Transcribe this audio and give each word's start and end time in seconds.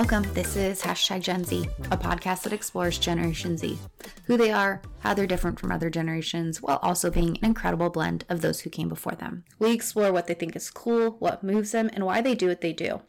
Welcome. 0.00 0.32
This 0.32 0.56
is 0.56 0.80
Hashtag 0.80 1.20
Gen 1.20 1.44
Z, 1.44 1.68
a 1.90 1.96
podcast 1.98 2.44
that 2.44 2.54
explores 2.54 2.96
Generation 2.96 3.58
Z, 3.58 3.78
who 4.24 4.38
they 4.38 4.50
are, 4.50 4.80
how 5.00 5.12
they're 5.12 5.26
different 5.26 5.60
from 5.60 5.70
other 5.70 5.90
generations, 5.90 6.62
while 6.62 6.78
also 6.80 7.10
being 7.10 7.36
an 7.36 7.44
incredible 7.44 7.90
blend 7.90 8.24
of 8.30 8.40
those 8.40 8.60
who 8.60 8.70
came 8.70 8.88
before 8.88 9.12
them. 9.12 9.44
We 9.58 9.72
explore 9.72 10.10
what 10.10 10.26
they 10.26 10.32
think 10.32 10.56
is 10.56 10.70
cool, 10.70 11.16
what 11.18 11.44
moves 11.44 11.72
them, 11.72 11.90
and 11.92 12.06
why 12.06 12.22
they 12.22 12.34
do 12.34 12.48
what 12.48 12.62
they 12.62 12.72
do. 12.72 13.02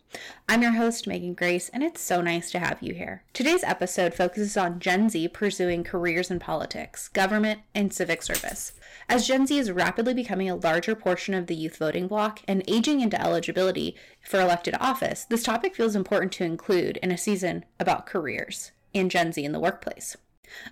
I'm 0.50 0.62
your 0.62 0.74
host, 0.74 1.08
Megan 1.08 1.34
Grace, 1.34 1.70
and 1.70 1.82
it's 1.82 2.02
so 2.02 2.22
nice 2.22 2.52
to 2.52 2.60
have 2.60 2.82
you 2.82 2.94
here. 2.94 3.24
Today's 3.32 3.64
episode 3.64 4.14
focuses 4.14 4.58
on 4.58 4.80
Gen 4.80 5.10
Z 5.10 5.30
pursuing 5.30 5.84
careers 5.84 6.30
in 6.30 6.40
politics, 6.40 7.08
government, 7.08 7.62
and 7.74 7.94
civic 7.94 8.22
service. 8.22 8.74
As 9.08 9.28
Gen 9.28 9.48
Z 9.48 9.58
is 9.58 9.72
rapidly 9.72 10.14
becoming 10.14 10.50
a 10.50 10.56
larger 10.56 10.96
portion 10.96 11.34
of 11.34 11.48
the 11.48 11.56
youth 11.56 11.78
voting 11.78 12.08
bloc 12.08 12.42
and 12.48 12.64
aging 12.68 13.00
into 13.00 13.22
eligibility 13.22 13.96
for 14.22 14.42
elected 14.42 14.76
office, 14.80 15.26
this 15.26 15.44
topic 15.44 15.76
feels 15.76 15.96
important 15.96 16.34
to 16.34 16.44
include 16.44 16.98
in 16.98 17.12
a 17.12 17.18
season 17.18 17.64
about 17.80 18.06
careers 18.06 18.72
and 18.94 19.10
Gen 19.10 19.32
Z 19.32 19.42
in 19.42 19.54
the 19.54 19.60
workplace. 19.60 20.18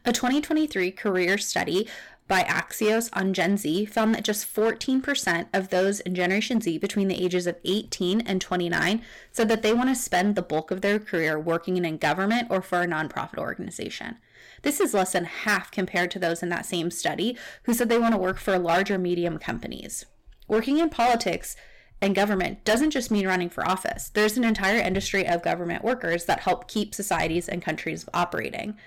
A 0.03 0.11
2023 0.11 0.91
career 0.91 1.37
study 1.37 1.87
by 2.29 2.43
Axios 2.43 3.09
on 3.11 3.33
Gen 3.33 3.57
Z 3.57 3.85
found 3.85 4.15
that 4.15 4.23
just 4.23 4.47
14% 4.55 5.47
of 5.51 5.69
those 5.69 5.99
in 5.99 6.15
Generation 6.15 6.61
Z 6.61 6.77
between 6.77 7.09
the 7.09 7.21
ages 7.21 7.47
of 7.47 7.57
18 7.65 8.21
and 8.21 8.39
29 8.39 9.01
said 9.31 9.49
that 9.49 9.63
they 9.63 9.73
want 9.73 9.89
to 9.89 9.95
spend 9.95 10.35
the 10.35 10.41
bulk 10.43 10.69
of 10.71 10.81
their 10.81 10.99
career 10.99 11.37
working 11.37 11.75
in 11.75 11.83
a 11.83 11.91
government 11.91 12.47
or 12.49 12.61
for 12.61 12.83
a 12.83 12.87
nonprofit 12.87 13.39
organization. 13.39 14.17
This 14.61 14.79
is 14.79 14.93
less 14.93 15.13
than 15.13 15.25
half 15.25 15.71
compared 15.71 16.11
to 16.11 16.19
those 16.19 16.43
in 16.43 16.49
that 16.49 16.67
same 16.67 16.91
study 16.91 17.35
who 17.63 17.73
said 17.73 17.89
they 17.89 17.99
want 17.99 18.13
to 18.13 18.19
work 18.19 18.37
for 18.37 18.57
large 18.59 18.91
or 18.91 18.99
medium 18.99 19.39
companies. 19.39 20.05
Working 20.47 20.77
in 20.77 20.89
politics 20.89 21.55
and 22.01 22.15
government 22.15 22.63
doesn't 22.63 22.91
just 22.91 23.11
mean 23.11 23.27
running 23.27 23.49
for 23.49 23.67
office. 23.67 24.09
There's 24.09 24.37
an 24.37 24.43
entire 24.43 24.79
industry 24.79 25.27
of 25.27 25.41
government 25.41 25.83
workers 25.83 26.25
that 26.25 26.41
help 26.41 26.67
keep 26.67 26.93
societies 26.93 27.49
and 27.49 27.61
countries 27.61 28.05
operating. 28.13 28.77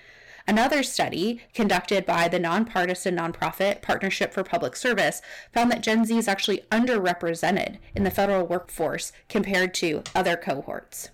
Another 0.45 0.83
study 0.83 1.41
conducted 1.53 2.05
by 2.05 2.27
the 2.27 2.39
nonpartisan 2.39 3.15
nonprofit 3.15 3.81
Partnership 3.81 4.33
for 4.33 4.43
Public 4.43 4.75
Service 4.75 5.21
found 5.53 5.71
that 5.71 5.81
Gen 5.81 6.05
Z 6.05 6.17
is 6.17 6.27
actually 6.27 6.65
underrepresented 6.69 7.77
in 7.95 8.03
the 8.03 8.11
federal 8.11 8.45
workforce 8.45 9.13
compared 9.29 9.73
to 9.75 10.03
other 10.13 10.35
cohorts. 10.35 11.09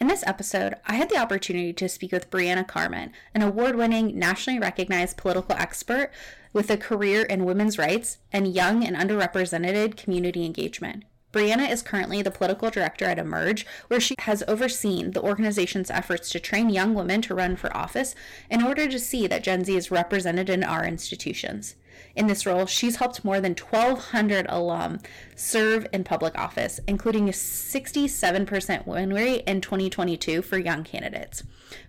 In 0.00 0.08
this 0.08 0.24
episode, 0.26 0.74
I 0.86 0.94
had 0.94 1.10
the 1.10 1.18
opportunity 1.18 1.72
to 1.74 1.88
speak 1.88 2.10
with 2.10 2.30
Brianna 2.30 2.66
Carmen, 2.66 3.12
an 3.34 3.42
award 3.42 3.76
winning, 3.76 4.18
nationally 4.18 4.58
recognized 4.58 5.16
political 5.18 5.54
expert 5.56 6.10
with 6.52 6.70
a 6.70 6.76
career 6.76 7.22
in 7.22 7.44
women's 7.44 7.78
rights 7.78 8.18
and 8.32 8.52
young 8.52 8.82
and 8.82 8.96
underrepresented 8.96 9.96
community 9.96 10.44
engagement. 10.44 11.04
Brianna 11.32 11.70
is 11.70 11.82
currently 11.82 12.22
the 12.22 12.30
political 12.30 12.70
director 12.70 13.04
at 13.04 13.18
Emerge, 13.18 13.64
where 13.88 14.00
she 14.00 14.16
has 14.18 14.42
overseen 14.48 15.12
the 15.12 15.22
organization's 15.22 15.90
efforts 15.90 16.28
to 16.30 16.40
train 16.40 16.70
young 16.70 16.92
women 16.92 17.22
to 17.22 17.34
run 17.34 17.54
for 17.54 17.74
office 17.76 18.14
in 18.50 18.64
order 18.64 18.88
to 18.88 18.98
see 18.98 19.26
that 19.28 19.44
Gen 19.44 19.64
Z 19.64 19.76
is 19.76 19.90
represented 19.90 20.50
in 20.50 20.64
our 20.64 20.84
institutions. 20.84 21.76
In 22.14 22.26
this 22.26 22.44
role, 22.44 22.66
she's 22.66 22.96
helped 22.96 23.24
more 23.24 23.40
than 23.40 23.54
1,200 23.54 24.46
alum 24.48 24.98
serve 25.34 25.86
in 25.92 26.04
public 26.04 26.36
office, 26.36 26.80
including 26.86 27.28
a 27.28 27.32
67% 27.32 28.86
win 28.86 29.12
rate 29.12 29.44
in 29.46 29.60
2022 29.60 30.42
for 30.42 30.58
young 30.58 30.84
candidates. 30.84 31.42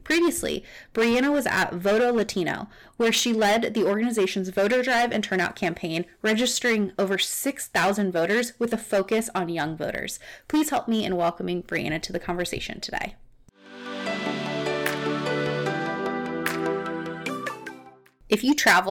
Previously, 0.04 0.64
Brianna 0.94 1.32
was 1.32 1.46
at 1.46 1.74
Voto 1.74 2.14
Latino, 2.14 2.68
where 2.98 3.12
she 3.12 3.34
led 3.34 3.74
the 3.74 3.84
organization's 3.84 4.50
voter 4.50 4.84
drive 4.84 5.12
and 5.12 5.24
turnout 5.24 5.56
campaign, 5.56 6.06
registering 6.22 6.92
over 7.00 7.18
6,000 7.18 8.12
voters 8.12 8.54
with 8.60 8.74
a 8.74 8.78
focus 8.78 9.30
on 9.34 9.50
young 9.50 9.76
voters. 9.76 10.20
Please 10.48 10.70
help 10.70 10.88
me 10.88 11.04
in 11.04 11.16
welcoming 11.16 11.64
Brianna 11.64 12.02
to 12.02 12.14
the 12.14 12.20
conversation 12.20 12.80
today. 12.80 13.16
If 18.30 18.46
you 18.46 18.56
travel, 18.56 18.91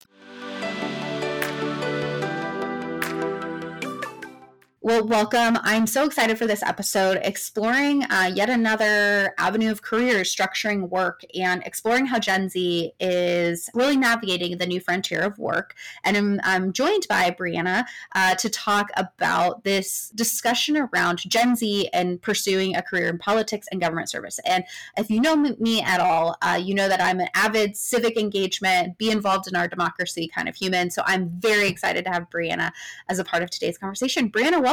Well, 4.83 5.05
welcome. 5.05 5.59
I'm 5.61 5.85
so 5.85 6.05
excited 6.05 6.39
for 6.39 6.47
this 6.47 6.63
episode, 6.63 7.19
exploring 7.21 8.03
uh, 8.05 8.31
yet 8.33 8.49
another 8.49 9.31
avenue 9.37 9.69
of 9.69 9.83
careers, 9.83 10.35
structuring 10.35 10.89
work, 10.89 11.21
and 11.35 11.61
exploring 11.67 12.07
how 12.07 12.17
Gen 12.17 12.49
Z 12.49 12.91
is 12.99 13.69
really 13.75 13.95
navigating 13.95 14.57
the 14.57 14.65
new 14.65 14.79
frontier 14.79 15.21
of 15.21 15.37
work. 15.37 15.75
And 16.03 16.17
I'm, 16.17 16.39
I'm 16.43 16.73
joined 16.73 17.05
by 17.07 17.29
Brianna 17.29 17.83
uh, 18.15 18.33
to 18.33 18.49
talk 18.49 18.89
about 18.97 19.63
this 19.63 20.09
discussion 20.15 20.75
around 20.75 21.29
Gen 21.29 21.55
Z 21.55 21.87
and 21.93 22.19
pursuing 22.19 22.75
a 22.75 22.81
career 22.81 23.07
in 23.07 23.19
politics 23.19 23.67
and 23.71 23.79
government 23.79 24.09
service. 24.09 24.39
And 24.47 24.63
if 24.97 25.11
you 25.11 25.21
know 25.21 25.35
me 25.35 25.83
at 25.83 25.99
all, 25.99 26.37
uh, 26.41 26.59
you 26.59 26.73
know 26.73 26.89
that 26.89 26.99
I'm 26.99 27.19
an 27.19 27.29
avid 27.35 27.77
civic 27.77 28.17
engagement, 28.17 28.97
be 28.97 29.11
involved 29.11 29.47
in 29.47 29.55
our 29.55 29.67
democracy 29.67 30.27
kind 30.27 30.49
of 30.49 30.55
human. 30.55 30.89
So 30.89 31.03
I'm 31.05 31.29
very 31.37 31.67
excited 31.67 32.03
to 32.05 32.11
have 32.11 32.31
Brianna 32.31 32.71
as 33.09 33.19
a 33.19 33.23
part 33.23 33.43
of 33.43 33.51
today's 33.51 33.77
conversation. 33.77 34.31
Brianna, 34.31 34.53
welcome. 34.53 34.70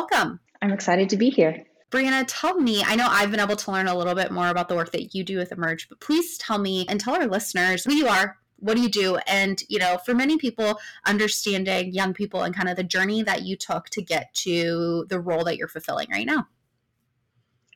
I'm 0.63 0.73
excited 0.73 1.09
to 1.11 1.17
be 1.17 1.31
here. 1.31 1.65
Brianna, 1.91 2.25
tell 2.27 2.59
me, 2.59 2.83
I 2.85 2.97
know 2.97 3.07
I've 3.09 3.31
been 3.31 3.41
able 3.41 3.57
to 3.57 3.71
learn 3.71 3.89
a 3.89 3.97
little 3.97 4.15
bit 4.15 4.31
more 4.31 4.49
about 4.49 4.69
the 4.69 4.75
work 4.75 4.93
that 4.93 5.15
you 5.15 5.25
do 5.25 5.39
with 5.39 5.53
Emerge, 5.53 5.89
but 5.89 6.01
please 6.01 6.37
tell 6.37 6.59
me 6.59 6.85
and 6.89 7.01
tell 7.01 7.15
our 7.15 7.27
listeners 7.27 7.85
who 7.85 7.95
you 7.95 8.09
are, 8.09 8.37
what 8.59 8.77
do 8.77 8.83
you 8.83 8.91
do? 8.91 9.17
And, 9.27 9.63
you 9.69 9.79
know, 9.79 9.99
for 10.05 10.15
many 10.15 10.37
people, 10.37 10.79
understanding 11.07 11.93
young 11.93 12.13
people 12.13 12.43
and 12.43 12.55
kind 12.55 12.69
of 12.69 12.77
the 12.77 12.85
journey 12.85 13.23
that 13.23 13.43
you 13.43 13.57
took 13.57 13.89
to 13.91 14.03
get 14.03 14.35
to 14.35 15.07
the 15.09 15.21
role 15.21 15.45
that 15.45 15.57
you're 15.57 15.69
fulfilling 15.69 16.09
right 16.11 16.27
now. 16.27 16.47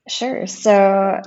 Sure. 0.09 0.47
So, 0.47 1.21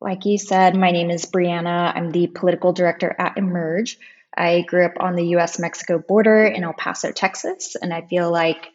like 0.00 0.26
you 0.26 0.36
said, 0.36 0.76
my 0.76 0.90
name 0.90 1.10
is 1.10 1.24
Brianna. 1.26 1.92
I'm 1.94 2.10
the 2.10 2.26
political 2.26 2.72
director 2.72 3.14
at 3.18 3.38
Emerge. 3.38 3.98
I 4.36 4.62
grew 4.62 4.84
up 4.84 4.94
on 5.00 5.14
the 5.14 5.28
US 5.36 5.58
Mexico 5.58 5.98
border 5.98 6.44
in 6.44 6.64
El 6.64 6.74
Paso, 6.74 7.12
Texas, 7.12 7.76
and 7.80 7.94
I 7.94 8.02
feel 8.02 8.30
like 8.30 8.68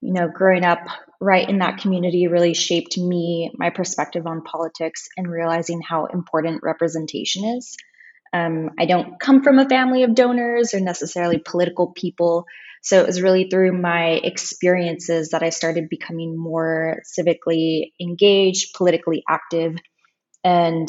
you 0.00 0.12
know, 0.12 0.28
growing 0.28 0.64
up 0.64 0.86
right 1.20 1.48
in 1.48 1.58
that 1.58 1.78
community 1.78 2.28
really 2.28 2.54
shaped 2.54 2.96
me, 2.96 3.50
my 3.56 3.70
perspective 3.70 4.26
on 4.26 4.42
politics, 4.42 5.08
and 5.16 5.30
realizing 5.30 5.80
how 5.82 6.06
important 6.06 6.62
representation 6.62 7.44
is. 7.44 7.76
Um, 8.32 8.70
I 8.78 8.86
don't 8.86 9.18
come 9.18 9.42
from 9.42 9.58
a 9.58 9.68
family 9.68 10.04
of 10.04 10.14
donors 10.14 10.74
or 10.74 10.80
necessarily 10.80 11.38
political 11.38 11.92
people. 11.92 12.44
So 12.82 13.00
it 13.00 13.06
was 13.06 13.22
really 13.22 13.48
through 13.50 13.72
my 13.72 14.20
experiences 14.22 15.30
that 15.30 15.42
I 15.42 15.50
started 15.50 15.88
becoming 15.88 16.38
more 16.38 17.02
civically 17.18 17.92
engaged, 18.00 18.74
politically 18.76 19.24
active. 19.28 19.76
And 20.44 20.88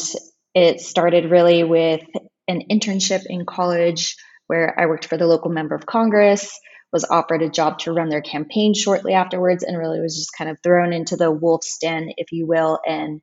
it 0.53 0.81
started 0.81 1.31
really 1.31 1.63
with 1.63 2.01
an 2.47 2.63
internship 2.69 3.21
in 3.25 3.45
college 3.45 4.15
where 4.47 4.77
I 4.79 4.87
worked 4.87 5.05
for 5.05 5.17
the 5.17 5.27
local 5.27 5.51
member 5.51 5.75
of 5.75 5.85
Congress 5.85 6.51
was 6.91 7.06
offered 7.06 7.41
a 7.41 7.50
job 7.50 7.80
to 7.80 7.91
run 7.91 8.09
their 8.09 8.21
campaign 8.21 8.74
shortly 8.74 9.13
afterwards 9.13 9.63
and 9.63 9.77
really 9.77 10.00
was 10.00 10.15
just 10.15 10.36
kind 10.38 10.50
of 10.50 10.57
thrown 10.63 10.94
into 10.94 11.15
the 11.15 11.31
wolf's 11.31 11.77
den, 11.77 12.12
if 12.18 12.31
you 12.31 12.47
will, 12.47 12.80
and 12.86 13.21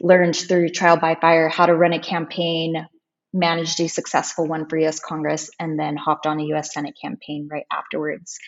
learned 0.00 0.36
through 0.36 0.68
trial 0.68 0.96
by 0.96 1.14
fire 1.14 1.48
how 1.48 1.66
to 1.66 1.74
run 1.74 1.92
a 1.92 2.00
campaign, 2.00 2.86
managed 3.32 3.80
a 3.80 3.88
successful 3.88 4.46
one 4.46 4.68
for 4.68 4.78
US 4.78 5.00
Congress, 5.00 5.50
and 5.58 5.78
then 5.78 5.96
hopped 5.96 6.26
on 6.26 6.40
a 6.40 6.54
US 6.54 6.72
Senate 6.72 6.94
campaign 7.00 7.48
right 7.50 7.66
afterwards. 7.70 8.38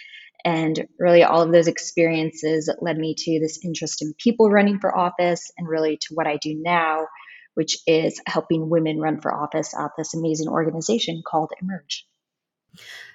And 0.44 0.86
really, 0.98 1.22
all 1.22 1.42
of 1.42 1.52
those 1.52 1.68
experiences 1.68 2.68
led 2.80 2.98
me 2.98 3.14
to 3.16 3.40
this 3.40 3.60
interest 3.64 4.02
in 4.02 4.14
people 4.14 4.50
running 4.50 4.80
for 4.80 4.96
office 4.96 5.50
and 5.56 5.68
really 5.68 5.98
to 6.02 6.14
what 6.14 6.26
I 6.26 6.36
do 6.36 6.60
now, 6.60 7.06
which 7.54 7.78
is 7.86 8.20
helping 8.26 8.68
women 8.68 8.98
run 8.98 9.20
for 9.20 9.32
office 9.32 9.72
at 9.78 9.92
this 9.96 10.14
amazing 10.14 10.48
organization 10.48 11.22
called 11.24 11.52
Emerge. 11.60 12.06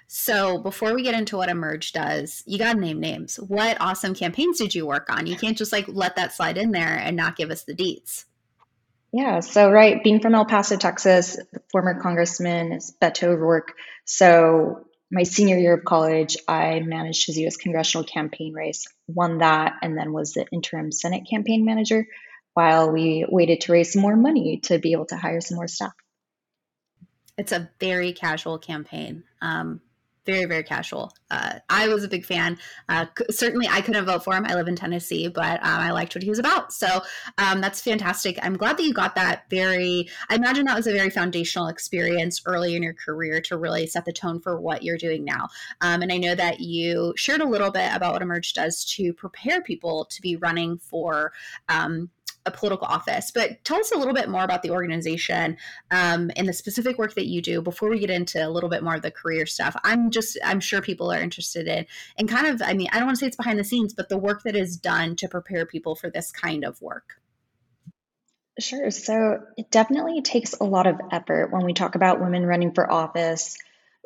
So, 0.06 0.58
before 0.58 0.94
we 0.94 1.02
get 1.02 1.14
into 1.14 1.36
what 1.36 1.50
Emerge 1.50 1.92
does, 1.92 2.42
you 2.46 2.58
got 2.58 2.74
to 2.74 2.80
name 2.80 2.98
names. 2.98 3.36
What 3.36 3.76
awesome 3.78 4.14
campaigns 4.14 4.58
did 4.58 4.74
you 4.74 4.86
work 4.86 5.10
on? 5.10 5.26
You 5.26 5.36
can't 5.36 5.58
just 5.58 5.72
like 5.72 5.86
let 5.88 6.16
that 6.16 6.32
slide 6.32 6.56
in 6.56 6.72
there 6.72 6.96
and 6.96 7.14
not 7.14 7.36
give 7.36 7.50
us 7.50 7.64
the 7.64 7.74
deets. 7.74 8.24
Yeah, 9.12 9.40
so 9.40 9.70
right, 9.70 10.02
being 10.02 10.20
from 10.20 10.34
El 10.34 10.44
Paso, 10.44 10.76
Texas, 10.76 11.38
former 11.72 12.00
congressman 12.00 12.72
is 12.72 12.94
Beto 13.00 13.28
O'Rourke. 13.28 13.74
So 14.04 14.86
my 15.10 15.22
senior 15.22 15.56
year 15.56 15.74
of 15.74 15.84
college, 15.84 16.36
I 16.46 16.80
managed 16.80 17.26
his 17.26 17.38
U.S. 17.38 17.56
congressional 17.56 18.04
campaign 18.04 18.52
race, 18.52 18.86
won 19.06 19.38
that, 19.38 19.74
and 19.82 19.96
then 19.96 20.12
was 20.12 20.34
the 20.34 20.46
interim 20.52 20.92
Senate 20.92 21.26
campaign 21.28 21.64
manager 21.64 22.06
while 22.52 22.90
we 22.90 23.24
waited 23.28 23.62
to 23.62 23.72
raise 23.72 23.92
some 23.92 24.02
more 24.02 24.16
money 24.16 24.58
to 24.64 24.78
be 24.78 24.92
able 24.92 25.06
to 25.06 25.16
hire 25.16 25.40
some 25.40 25.56
more 25.56 25.68
staff. 25.68 25.92
It's 27.38 27.52
a 27.52 27.70
very 27.80 28.12
casual 28.12 28.58
campaign. 28.58 29.24
Um, 29.40 29.80
very 30.28 30.44
very 30.44 30.62
casual. 30.62 31.10
Uh, 31.30 31.54
i 31.70 31.88
was 31.88 32.04
a 32.04 32.08
big 32.08 32.26
fan. 32.26 32.58
Uh, 32.90 33.06
certainly 33.30 33.66
i 33.66 33.80
couldn't 33.80 34.04
vote 34.04 34.22
for 34.22 34.34
him. 34.34 34.44
I 34.44 34.54
live 34.54 34.68
in 34.68 34.76
tennessee 34.76 35.26
but 35.26 35.58
um, 35.62 35.80
i 35.80 35.90
liked 35.90 36.14
what 36.14 36.22
he 36.22 36.28
was 36.28 36.38
about. 36.38 36.70
So 36.70 37.00
um, 37.38 37.62
that's 37.62 37.80
fantastic. 37.80 38.38
I'm 38.42 38.58
glad 38.58 38.76
that 38.76 38.82
you 38.82 38.92
got 38.92 39.14
that 39.14 39.48
very 39.48 40.06
i 40.28 40.34
imagine 40.34 40.66
that 40.66 40.76
was 40.76 40.86
a 40.86 40.92
very 40.92 41.08
foundational 41.08 41.68
experience 41.68 42.42
early 42.44 42.76
in 42.76 42.82
your 42.82 42.92
career 42.92 43.40
to 43.42 43.56
really 43.56 43.86
set 43.86 44.04
the 44.04 44.12
tone 44.12 44.38
for 44.38 44.60
what 44.60 44.82
you're 44.82 44.98
doing 44.98 45.24
now. 45.24 45.48
Um, 45.80 46.02
and 46.02 46.12
i 46.12 46.18
know 46.18 46.34
that 46.34 46.60
you 46.60 47.14
shared 47.16 47.40
a 47.40 47.48
little 47.48 47.70
bit 47.70 47.90
about 47.94 48.12
what 48.12 48.20
emerge 48.20 48.52
does 48.52 48.84
to 48.96 49.14
prepare 49.14 49.62
people 49.62 50.04
to 50.10 50.20
be 50.20 50.36
running 50.36 50.76
for 50.76 51.32
um, 51.70 52.10
a 52.48 52.50
political 52.50 52.86
office. 52.88 53.30
But 53.30 53.62
tell 53.64 53.78
us 53.78 53.92
a 53.92 53.96
little 53.96 54.14
bit 54.14 54.28
more 54.28 54.42
about 54.42 54.62
the 54.62 54.70
organization 54.70 55.56
um, 55.90 56.30
and 56.36 56.48
the 56.48 56.52
specific 56.52 56.98
work 56.98 57.14
that 57.14 57.26
you 57.26 57.40
do 57.40 57.62
before 57.62 57.88
we 57.88 58.00
get 58.00 58.10
into 58.10 58.44
a 58.44 58.50
little 58.50 58.68
bit 58.68 58.82
more 58.82 58.96
of 58.96 59.02
the 59.02 59.12
career 59.12 59.46
stuff. 59.46 59.76
I'm 59.84 60.10
just, 60.10 60.36
I'm 60.44 60.60
sure 60.60 60.80
people 60.80 61.12
are 61.12 61.20
interested 61.20 61.68
in, 61.68 61.86
and 62.16 62.28
kind 62.28 62.46
of, 62.46 62.60
I 62.60 62.74
mean, 62.74 62.88
I 62.92 62.96
don't 62.96 63.06
want 63.06 63.16
to 63.16 63.20
say 63.20 63.26
it's 63.28 63.36
behind 63.36 63.58
the 63.58 63.64
scenes, 63.64 63.94
but 63.94 64.08
the 64.08 64.18
work 64.18 64.42
that 64.42 64.56
is 64.56 64.76
done 64.76 65.14
to 65.16 65.28
prepare 65.28 65.66
people 65.66 65.94
for 65.94 66.10
this 66.10 66.32
kind 66.32 66.64
of 66.64 66.80
work. 66.82 67.20
Sure. 68.58 68.90
So 68.90 69.38
it 69.56 69.70
definitely 69.70 70.20
takes 70.22 70.54
a 70.54 70.64
lot 70.64 70.88
of 70.88 70.96
effort 71.12 71.52
when 71.52 71.64
we 71.64 71.74
talk 71.74 71.94
about 71.94 72.20
women 72.20 72.44
running 72.44 72.74
for 72.74 72.90
office 72.90 73.56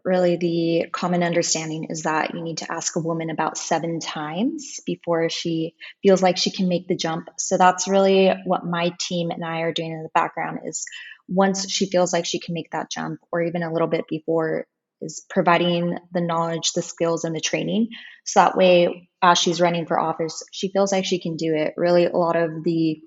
really 0.04 0.36
the 0.36 0.90
common 0.90 1.22
understanding 1.22 1.86
is 1.90 2.02
that 2.02 2.34
you 2.34 2.42
need 2.42 2.58
to 2.58 2.72
ask 2.72 2.96
a 2.96 3.00
woman 3.00 3.30
about 3.30 3.56
seven 3.56 4.00
times 4.00 4.80
before 4.84 5.28
she 5.30 5.74
feels 6.02 6.22
like 6.22 6.36
she 6.36 6.50
can 6.50 6.68
make 6.68 6.88
the 6.88 6.96
jump. 6.96 7.28
So 7.38 7.56
that's 7.56 7.88
really 7.88 8.32
what 8.44 8.64
my 8.64 8.92
team 9.00 9.30
and 9.30 9.44
i 9.44 9.60
are 9.60 9.72
doing 9.72 9.92
in 9.92 10.02
the 10.02 10.08
background 10.14 10.60
is 10.66 10.84
once 11.28 11.70
she 11.70 11.86
feels 11.86 12.12
like 12.12 12.26
she 12.26 12.40
can 12.40 12.54
make 12.54 12.70
that 12.72 12.90
jump 12.90 13.20
or 13.30 13.42
even 13.42 13.62
a 13.62 13.72
little 13.72 13.88
bit 13.88 14.04
before 14.08 14.66
is 15.00 15.24
providing 15.30 15.98
the 16.12 16.20
knowledge 16.20 16.72
the 16.74 16.82
skills 16.82 17.24
and 17.24 17.34
the 17.34 17.40
training. 17.40 17.88
So 18.24 18.40
that 18.40 18.56
way 18.56 19.08
as 19.22 19.38
she's 19.38 19.60
running 19.60 19.86
for 19.86 19.98
office 19.98 20.42
she 20.52 20.70
feels 20.72 20.92
like 20.92 21.04
she 21.04 21.20
can 21.20 21.36
do 21.36 21.54
it. 21.54 21.74
Really 21.76 22.06
a 22.06 22.16
lot 22.16 22.36
of 22.36 22.64
the 22.64 23.00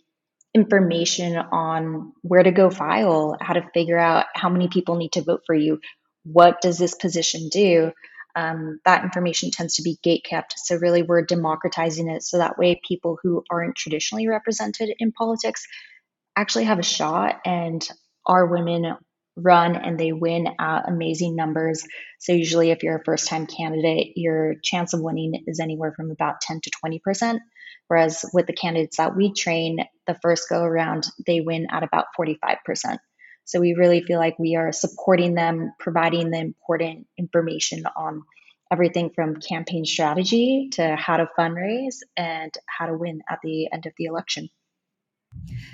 information 0.54 1.36
on 1.36 2.14
where 2.22 2.42
to 2.42 2.52
go 2.52 2.70
file 2.70 3.36
how 3.42 3.54
to 3.54 3.70
figure 3.74 3.98
out 3.98 4.26
how 4.34 4.48
many 4.48 4.70
people 4.70 4.96
need 4.96 5.12
to 5.12 5.22
vote 5.22 5.42
for 5.46 5.54
you 5.54 5.80
what 6.25 6.62
does 6.62 6.77
this 6.77 6.95
position 6.95 7.50
do? 7.50 7.92
Um, 8.36 8.80
that 8.83 9.04
information 9.04 9.51
tends 9.51 9.75
to 9.75 9.83
be 9.83 9.98
gate 10.04 10.25
kept. 10.27 10.56
So, 10.57 10.75
really, 10.75 11.04
we're 11.04 11.22
democratizing 11.22 12.10
it 12.10 12.24
so 12.24 12.38
that 12.38 12.57
way 12.57 12.81
people 12.86 13.18
who 13.24 13.44
aren't 13.50 13.77
traditionally 13.77 14.27
represented 14.27 14.94
in 15.00 15.13
politics 15.13 15.66
actually 16.36 16.66
have 16.66 16.80
a 16.80 16.83
shot, 16.83 17.39
and 17.45 17.88
our 18.25 18.45
women 18.45 18.98
run 19.38 19.75
and 19.75 20.00
they 20.00 20.12
win 20.12 20.48
at 20.60 20.89
amazing 20.89 21.36
numbers. 21.36 21.83
So, 22.19 22.33
usually, 22.33 22.72
if 22.72 22.83
you're 22.83 22.98
a 22.98 23.04
first 23.06 23.27
time 23.27 23.48
candidate, 23.48 24.13
your 24.18 24.56
chance 24.62 24.94
of 24.94 25.01
winning 25.01 25.44
is 25.48 25.62
anywhere 25.62 25.94
from 25.95 26.12
about 26.12 26.42
10 26.42 26.60
to 26.62 26.72
20%. 26.86 27.39
Whereas 27.88 28.25
with 28.33 28.48
the 28.48 28.54
candidates 28.54 28.98
that 28.98 29.16
we 29.16 29.31
train, 29.33 29.77
the 30.07 30.18
first 30.22 30.50
go 30.50 30.62
around, 30.62 31.06
they 31.25 31.42
win 31.42 31.68
at 31.72 31.83
about 31.83 32.07
45%. 32.19 32.98
So 33.46 33.60
we 33.60 33.74
really 33.74 34.02
feel 34.02 34.20
like 34.20 34.38
we 34.38 34.56
are 34.56 34.72
supporting 34.72 35.36
them, 35.36 35.74
providing 35.80 36.32
the 36.32 36.40
important 36.40 37.08
information 37.18 37.86
on 37.96 38.24
everything 38.72 39.12
from 39.12 39.36
campaign 39.36 39.86
strategy 39.86 40.70
to 40.74 40.96
how 40.96 41.18
to 41.18 41.30
fundraise 41.38 41.98
and 42.18 42.52
how 42.66 42.88
to 42.88 42.98
win 42.98 43.22
at 43.30 43.40
the 43.44 43.72
end 43.72 43.86
of 43.86 43.94
the 43.98 44.06
election. 44.06 44.50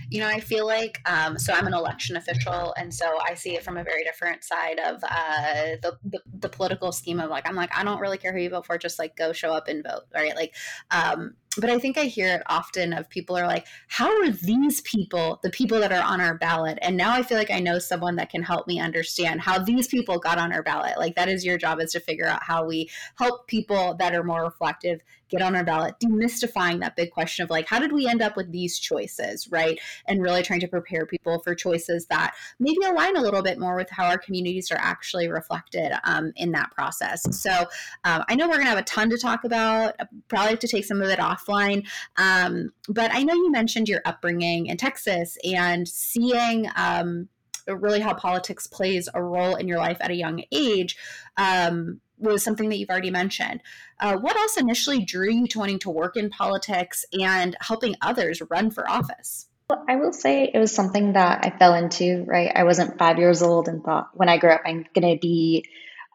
You 0.09 0.19
know, 0.19 0.27
I 0.27 0.39
feel 0.39 0.65
like 0.65 0.99
um, 1.05 1.37
so 1.37 1.53
I'm 1.53 1.67
an 1.67 1.73
election 1.73 2.17
official, 2.17 2.73
and 2.77 2.93
so 2.93 3.19
I 3.21 3.35
see 3.35 3.55
it 3.55 3.63
from 3.63 3.77
a 3.77 3.83
very 3.83 4.03
different 4.03 4.43
side 4.43 4.79
of 4.79 5.03
uh, 5.03 5.77
the, 5.81 5.97
the, 6.03 6.19
the 6.39 6.49
political 6.49 6.91
scheme 6.91 7.19
of 7.19 7.29
like 7.29 7.47
I'm 7.47 7.55
like 7.55 7.69
I 7.77 7.83
don't 7.83 7.99
really 7.99 8.17
care 8.17 8.33
who 8.33 8.39
you 8.39 8.49
vote 8.49 8.65
for, 8.65 8.77
just 8.77 8.99
like 8.99 9.15
go 9.15 9.31
show 9.33 9.53
up 9.53 9.67
and 9.67 9.83
vote, 9.83 10.03
right? 10.13 10.35
Like, 10.35 10.55
um, 10.89 11.35
but 11.57 11.69
I 11.69 11.79
think 11.79 11.97
I 11.97 12.05
hear 12.05 12.35
it 12.35 12.43
often 12.47 12.93
of 12.93 13.09
people 13.09 13.37
are 13.37 13.47
like, 13.47 13.67
how 13.87 14.09
are 14.21 14.29
these 14.29 14.81
people 14.81 15.39
the 15.43 15.49
people 15.49 15.79
that 15.79 15.91
are 15.91 16.03
on 16.03 16.21
our 16.21 16.37
ballot? 16.37 16.79
And 16.81 16.95
now 16.95 17.11
I 17.11 17.23
feel 17.23 17.37
like 17.37 17.51
I 17.51 17.59
know 17.59 17.79
someone 17.79 18.15
that 18.15 18.29
can 18.29 18.43
help 18.43 18.67
me 18.67 18.79
understand 18.79 19.41
how 19.41 19.59
these 19.59 19.87
people 19.87 20.17
got 20.17 20.37
on 20.37 20.53
our 20.53 20.63
ballot. 20.63 20.97
Like 20.97 21.15
that 21.15 21.29
is 21.29 21.45
your 21.45 21.57
job 21.57 21.79
is 21.81 21.91
to 21.91 21.99
figure 21.99 22.27
out 22.27 22.43
how 22.43 22.65
we 22.65 22.89
help 23.17 23.47
people 23.47 23.95
that 23.99 24.15
are 24.15 24.23
more 24.23 24.43
reflective 24.43 25.01
get 25.31 25.41
on 25.41 25.55
our 25.55 25.63
ballot, 25.63 25.95
demystifying 25.99 26.81
that 26.81 26.95
big 26.95 27.09
question 27.09 27.43
of 27.43 27.49
like, 27.49 27.67
how 27.67 27.79
did 27.79 27.93
we 27.93 28.05
end 28.05 28.21
up 28.21 28.35
with 28.35 28.51
these 28.51 28.77
choices, 28.77 29.47
right? 29.49 29.79
And 30.05 30.21
really 30.21 30.43
trying 30.43 30.59
to 30.59 30.67
prepare 30.67 31.05
people 31.05 31.39
for 31.39 31.55
choices 31.55 32.05
that 32.07 32.35
maybe 32.59 32.83
align 32.85 33.15
a 33.15 33.21
little 33.21 33.41
bit 33.41 33.57
more 33.57 33.75
with 33.75 33.89
how 33.89 34.05
our 34.05 34.17
communities 34.17 34.69
are 34.71 34.77
actually 34.79 35.29
reflected 35.29 35.93
um, 36.03 36.33
in 36.35 36.51
that 36.51 36.69
process. 36.71 37.23
So 37.35 37.51
um, 38.03 38.23
I 38.27 38.35
know 38.35 38.47
we're 38.47 38.55
going 38.55 38.65
to 38.65 38.71
have 38.71 38.77
a 38.77 38.83
ton 38.83 39.09
to 39.09 39.17
talk 39.17 39.45
about. 39.45 39.95
Probably 40.27 40.49
have 40.49 40.59
to 40.59 40.67
take 40.67 40.85
some 40.85 41.01
of 41.01 41.07
it 41.07 41.19
off 41.19 41.40
offline. 41.41 41.87
Um, 42.17 42.71
but 42.87 43.11
I 43.13 43.23
know 43.23 43.33
you 43.33 43.51
mentioned 43.51 43.89
your 43.89 44.01
upbringing 44.05 44.67
in 44.67 44.77
Texas 44.77 45.37
and 45.43 45.87
seeing 45.87 46.67
um, 46.75 47.27
really 47.67 47.99
how 47.99 48.13
politics 48.13 48.67
plays 48.67 49.09
a 49.13 49.21
role 49.21 49.55
in 49.55 49.67
your 49.67 49.77
life 49.77 49.97
at 50.01 50.11
a 50.11 50.15
young 50.15 50.43
age. 50.51 50.97
Um, 51.37 52.01
was 52.17 52.43
something 52.43 52.69
that 52.69 52.77
you've 52.77 52.89
already 52.91 53.09
mentioned. 53.09 53.61
Uh, 53.99 54.15
what 54.15 54.35
else 54.35 54.55
initially 54.55 55.03
drew 55.03 55.31
you 55.31 55.47
to 55.47 55.57
wanting 55.57 55.79
to 55.79 55.89
work 55.89 56.15
in 56.15 56.29
politics 56.29 57.03
and 57.19 57.57
helping 57.59 57.95
others 57.99 58.43
run 58.51 58.69
for 58.69 58.87
office? 58.87 59.47
I 59.87 59.95
will 59.95 60.13
say 60.13 60.51
it 60.53 60.59
was 60.59 60.71
something 60.71 61.13
that 61.13 61.45
I 61.45 61.57
fell 61.57 61.73
into, 61.73 62.23
right? 62.27 62.51
I 62.53 62.63
wasn't 62.63 62.99
five 62.99 63.17
years 63.17 63.41
old 63.41 63.67
and 63.67 63.83
thought 63.83 64.09
when 64.13 64.29
I 64.29 64.37
grew 64.37 64.51
up, 64.51 64.61
I'm 64.65 64.85
going 64.93 65.15
to 65.15 65.19
be 65.19 65.65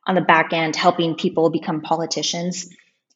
on 0.06 0.14
the 0.14 0.20
back 0.20 0.52
end 0.52 0.76
helping 0.76 1.16
people 1.16 1.50
become 1.50 1.80
politicians. 1.80 2.68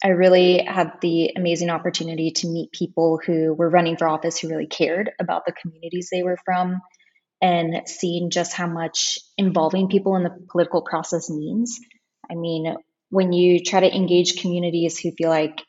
I 0.03 0.09
really 0.09 0.63
had 0.65 0.93
the 1.03 1.33
amazing 1.37 1.69
opportunity 1.69 2.31
to 2.31 2.49
meet 2.49 2.73
people 2.73 3.21
who 3.25 3.53
were 3.53 3.69
running 3.69 3.97
for 3.97 4.09
office 4.09 4.39
who 4.39 4.49
really 4.49 4.67
cared 4.67 5.11
about 5.21 5.45
the 5.45 5.53
communities 5.53 6.09
they 6.11 6.23
were 6.23 6.39
from 6.45 6.81
and 7.43 7.83
seeing 7.87 8.31
just 8.31 8.55
how 8.55 8.67
much 8.67 9.19
involving 9.37 9.89
people 9.89 10.17
in 10.17 10.23
the 10.23 10.35
political 10.51 10.83
process 10.83 11.29
means. 11.29 11.79
I 12.31 12.35
mean, 12.35 12.77
when 13.11 13.33
you 13.33 13.63
try 13.63 13.81
to 13.81 13.95
engage 13.95 14.41
communities 14.41 14.99
who 14.99 15.11
feel 15.13 15.29
like 15.29 15.63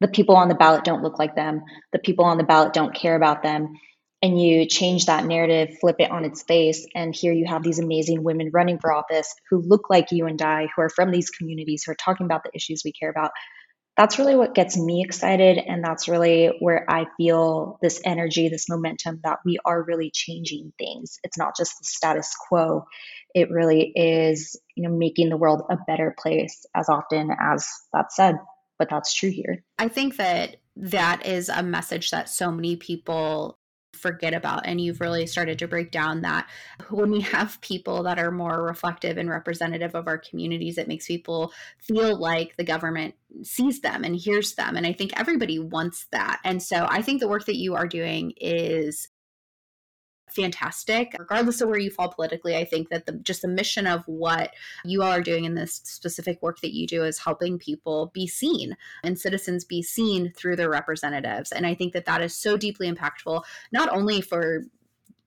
the 0.00 0.08
people 0.08 0.36
on 0.36 0.48
the 0.48 0.54
ballot 0.54 0.84
don't 0.84 1.02
look 1.02 1.18
like 1.18 1.36
them, 1.36 1.62
the 1.92 1.98
people 1.98 2.24
on 2.24 2.38
the 2.38 2.44
ballot 2.44 2.72
don't 2.72 2.94
care 2.94 3.14
about 3.14 3.42
them, 3.42 3.74
and 4.22 4.40
you 4.40 4.66
change 4.66 5.06
that 5.06 5.24
narrative, 5.24 5.78
flip 5.80 5.96
it 5.98 6.10
on 6.10 6.24
its 6.24 6.42
face, 6.42 6.86
and 6.94 7.14
here 7.14 7.32
you 7.32 7.46
have 7.46 7.62
these 7.62 7.78
amazing 7.78 8.22
women 8.22 8.50
running 8.52 8.78
for 8.78 8.92
office 8.92 9.34
who 9.48 9.62
look 9.62 9.90
like 9.90 10.10
you 10.10 10.26
and 10.26 10.40
I, 10.40 10.68
who 10.74 10.82
are 10.82 10.90
from 10.90 11.10
these 11.10 11.30
communities, 11.30 11.84
who 11.84 11.92
are 11.92 11.96
talking 11.96 12.26
about 12.26 12.42
the 12.44 12.50
issues 12.54 12.82
we 12.84 12.92
care 12.92 13.10
about 13.10 13.30
that's 14.00 14.18
really 14.18 14.34
what 14.34 14.54
gets 14.54 14.78
me 14.78 15.02
excited. 15.04 15.58
And 15.58 15.84
that's 15.84 16.08
really 16.08 16.52
where 16.60 16.86
I 16.88 17.04
feel 17.18 17.78
this 17.82 18.00
energy, 18.02 18.48
this 18.48 18.66
momentum 18.66 19.20
that 19.24 19.40
we 19.44 19.58
are 19.66 19.82
really 19.82 20.10
changing 20.10 20.72
things. 20.78 21.18
It's 21.22 21.36
not 21.36 21.54
just 21.54 21.72
the 21.78 21.84
status 21.84 22.34
quo. 22.48 22.86
It 23.34 23.50
really 23.50 23.92
is, 23.94 24.58
you 24.74 24.88
know, 24.88 24.96
making 24.96 25.28
the 25.28 25.36
world 25.36 25.64
a 25.70 25.76
better 25.86 26.16
place 26.18 26.64
as 26.74 26.88
often 26.88 27.28
as 27.38 27.68
that's 27.92 28.16
said. 28.16 28.36
But 28.78 28.88
that's 28.88 29.12
true 29.12 29.28
here. 29.30 29.62
I 29.78 29.88
think 29.88 30.16
that 30.16 30.56
that 30.76 31.26
is 31.26 31.50
a 31.50 31.62
message 31.62 32.08
that 32.08 32.30
so 32.30 32.50
many 32.50 32.76
people 32.76 33.58
forget 34.00 34.34
about. 34.34 34.66
And 34.66 34.80
you've 34.80 35.00
really 35.00 35.26
started 35.26 35.58
to 35.58 35.68
break 35.68 35.90
down 35.90 36.22
that 36.22 36.48
when 36.88 37.10
we 37.10 37.20
have 37.20 37.60
people 37.60 38.02
that 38.04 38.18
are 38.18 38.30
more 38.30 38.62
reflective 38.62 39.18
and 39.18 39.28
representative 39.28 39.94
of 39.94 40.08
our 40.08 40.18
communities, 40.18 40.78
it 40.78 40.88
makes 40.88 41.06
people 41.06 41.52
feel 41.78 42.18
like 42.18 42.56
the 42.56 42.64
government 42.64 43.14
sees 43.42 43.80
them 43.80 44.02
and 44.02 44.16
hears 44.16 44.54
them. 44.54 44.76
And 44.76 44.86
I 44.86 44.92
think 44.92 45.18
everybody 45.18 45.58
wants 45.58 46.06
that. 46.12 46.40
And 46.44 46.62
so 46.62 46.86
I 46.88 47.02
think 47.02 47.20
the 47.20 47.28
work 47.28 47.44
that 47.46 47.56
you 47.56 47.74
are 47.74 47.86
doing 47.86 48.32
is 48.36 49.08
fantastic. 50.34 51.14
Regardless 51.18 51.60
of 51.60 51.68
where 51.68 51.78
you 51.78 51.90
fall 51.90 52.08
politically, 52.08 52.56
I 52.56 52.64
think 52.64 52.88
that 52.90 53.06
the 53.06 53.12
just 53.12 53.42
the 53.42 53.48
mission 53.48 53.86
of 53.86 54.02
what 54.06 54.52
you 54.84 55.02
all 55.02 55.10
are 55.10 55.20
doing 55.20 55.44
in 55.44 55.54
this 55.54 55.80
specific 55.84 56.40
work 56.42 56.60
that 56.60 56.74
you 56.74 56.86
do 56.86 57.04
is 57.04 57.18
helping 57.18 57.58
people 57.58 58.10
be 58.14 58.26
seen 58.26 58.76
and 59.02 59.18
citizens 59.18 59.64
be 59.64 59.82
seen 59.82 60.32
through 60.36 60.56
their 60.56 60.70
representatives. 60.70 61.52
And 61.52 61.66
I 61.66 61.74
think 61.74 61.92
that 61.92 62.06
that 62.06 62.22
is 62.22 62.36
so 62.36 62.56
deeply 62.56 62.90
impactful, 62.90 63.42
not 63.72 63.88
only 63.90 64.20
for 64.20 64.64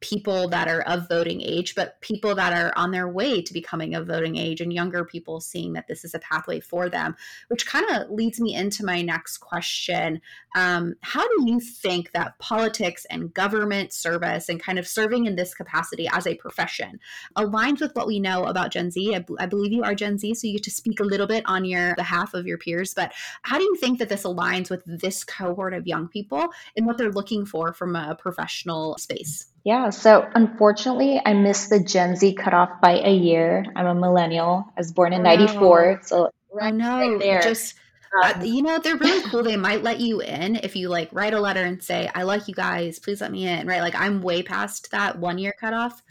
people 0.03 0.50
that 0.50 0.67
are 0.67 0.81
of 0.81 1.07
voting 1.07 1.41
age, 1.41 1.75
but 1.75 2.00
people 2.01 2.36
that 2.36 2.51
are 2.51 2.74
on 2.77 2.91
their 2.91 3.07
way 3.07 3.41
to 3.41 3.53
becoming 3.53 3.95
of 3.95 4.05
voting 4.05 4.36
age 4.36 4.60
and 4.60 4.74
younger 4.74 5.05
people 5.05 5.39
seeing 5.39 5.72
that 5.72 5.88
this 5.88 6.03
is 6.03 6.13
a 6.13 6.19
pathway 6.19 6.60
for 6.60 6.89
them, 6.89 7.15
which 7.48 7.65
kind 7.65 7.89
of 7.89 8.12
leads 8.12 8.38
me 8.38 8.53
into 8.53 8.83
my 8.83 9.01
next 9.01 9.38
question. 9.38 10.19
Um, 10.55 10.95
how 11.01 11.25
do 11.25 11.45
you 11.50 11.62
think 11.62 12.12
that 12.12 12.38
politics 12.39 13.05
and 13.10 13.33
government 13.33 13.93
service 13.93 14.50
and 14.50 14.62
kind 14.62 14.77
of 14.77 14.86
serving 14.86 15.25
in 15.25 15.38
this 15.38 15.53
capacity 15.53 16.10
as 16.12 16.27
a 16.27 16.36
profession 16.36 17.00
aligns 17.38 17.79
with 17.79 17.95
what 17.95 18.05
we 18.05 18.19
know 18.19 18.43
about 18.43 18.72
Gen 18.72 18.91
Z? 18.91 19.15
I, 19.15 19.19
b- 19.19 19.36
I 19.39 19.45
believe 19.45 19.72
you 19.72 19.83
are 19.83 19.95
Gen 19.95 20.17
Z, 20.17 20.33
so 20.33 20.48
you 20.48 20.55
get 20.55 20.63
to 20.63 20.72
speak 20.72 21.00
a 21.00 21.05
little 21.05 21.27
bit 21.27 21.45
on 21.45 21.63
your 21.63 21.95
behalf 21.95 22.33
of 22.33 22.45
your 22.45 22.57
peers, 22.57 22.93
but 22.93 23.13
how 23.43 23.57
do 23.57 23.63
you 23.63 23.77
think 23.77 24.00
that 24.00 24.10
this 24.10 24.24
aligns 24.24 24.69
with 24.69 24.83
this 24.86 25.24
cohort 25.24 25.74
of 25.74 25.88
young 25.88 26.10
people 26.10 26.50
and 26.75 26.86
what 26.86 26.98
they're 26.98 27.10
looking 27.10 27.45
for 27.45 27.72
from 27.72 27.95
a 27.95 28.15
professional 28.15 28.98
space? 28.98 29.48
Yeah, 29.63 29.91
so 29.91 30.27
unfortunately, 30.36 31.22
I 31.25 31.34
missed 31.34 31.70
the 31.70 31.79
Gen 31.82 32.15
Z 32.17 32.34
cutoff 32.36 32.82
by 32.82 33.00
a 33.00 33.13
year. 33.13 33.65
I'm 33.75 33.86
a 33.86 33.96
millennial. 33.96 34.65
I 34.75 34.79
was 34.79 34.91
born 34.91 35.13
in 35.13 35.22
Oh, 35.22 35.24
'94, 35.24 36.01
so 36.03 36.29
I 36.60 36.72
know. 36.72 37.12
right 37.12 37.20
there. 37.20 37.41
Just 37.41 37.75
Um, 38.24 38.41
uh, 38.41 38.43
you 38.43 38.62
know, 38.62 38.77
they're 38.79 38.98
really 38.98 39.27
cool. 39.29 39.41
They 39.41 39.55
might 39.70 39.82
let 39.82 40.00
you 40.00 40.20
in 40.22 40.58
if 40.58 40.75
you 40.75 40.89
like 40.89 41.10
write 41.13 41.34
a 41.34 41.39
letter 41.39 41.62
and 41.63 41.82
say, 41.82 42.10
"I 42.13 42.24
like 42.24 42.48
you 42.48 42.53
guys. 42.53 43.00
Please 43.00 43.22
let 43.22 43.32
me 43.32 43.48
in." 43.48 43.65
Right? 43.65 43.82
Like 43.82 43.96
I'm 43.96 44.22
way 44.22 44.43
past 44.43 44.91
that 44.91 45.17
one 45.17 45.38
year 45.38 45.53
cutoff, 45.60 46.03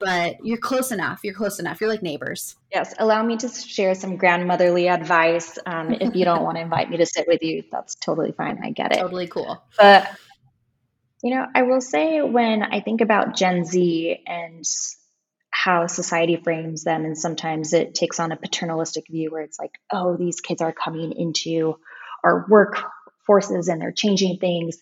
but 0.00 0.34
you're 0.42 0.58
close 0.58 0.90
enough. 0.92 1.20
You're 1.22 1.34
close 1.34 1.58
enough. 1.60 1.80
You're 1.80 1.90
like 1.90 2.02
neighbors. 2.02 2.56
yes, 2.74 2.94
allow 2.98 3.22
me 3.22 3.36
to 3.38 3.48
share 3.48 3.94
some 3.94 4.16
grandmotherly 4.16 4.88
advice. 4.88 5.56
Um, 5.64 5.92
if 5.94 6.14
you 6.16 6.24
don't 6.24 6.42
want 6.46 6.56
to 6.56 6.62
invite 6.62 6.90
me 6.90 6.96
to 6.98 7.06
sit 7.06 7.26
with 7.28 7.42
you, 7.42 7.62
that's 7.70 7.94
totally 7.94 8.32
fine. 8.32 8.58
I 8.62 8.70
get 8.70 8.92
it. 8.92 8.98
Totally 8.98 9.28
cool. 9.28 9.62
But 9.78 10.10
you 11.22 11.34
know, 11.34 11.46
I 11.54 11.62
will 11.62 11.80
say 11.80 12.22
when 12.22 12.62
I 12.62 12.80
think 12.80 13.00
about 13.00 13.36
Gen 13.36 13.64
Z 13.64 14.22
and 14.26 14.64
how 15.50 15.86
society 15.86 16.36
frames 16.36 16.84
them, 16.84 17.04
and 17.04 17.18
sometimes 17.18 17.72
it 17.72 17.94
takes 17.94 18.20
on 18.20 18.32
a 18.32 18.36
paternalistic 18.36 19.06
view 19.08 19.30
where 19.30 19.42
it's 19.42 19.58
like, 19.58 19.72
oh, 19.92 20.16
these 20.16 20.40
kids 20.40 20.62
are 20.62 20.72
coming 20.72 21.12
into 21.12 21.78
our 22.22 22.46
workforces 22.48 23.68
and 23.68 23.80
they're 23.80 23.92
changing 23.92 24.38
things. 24.38 24.76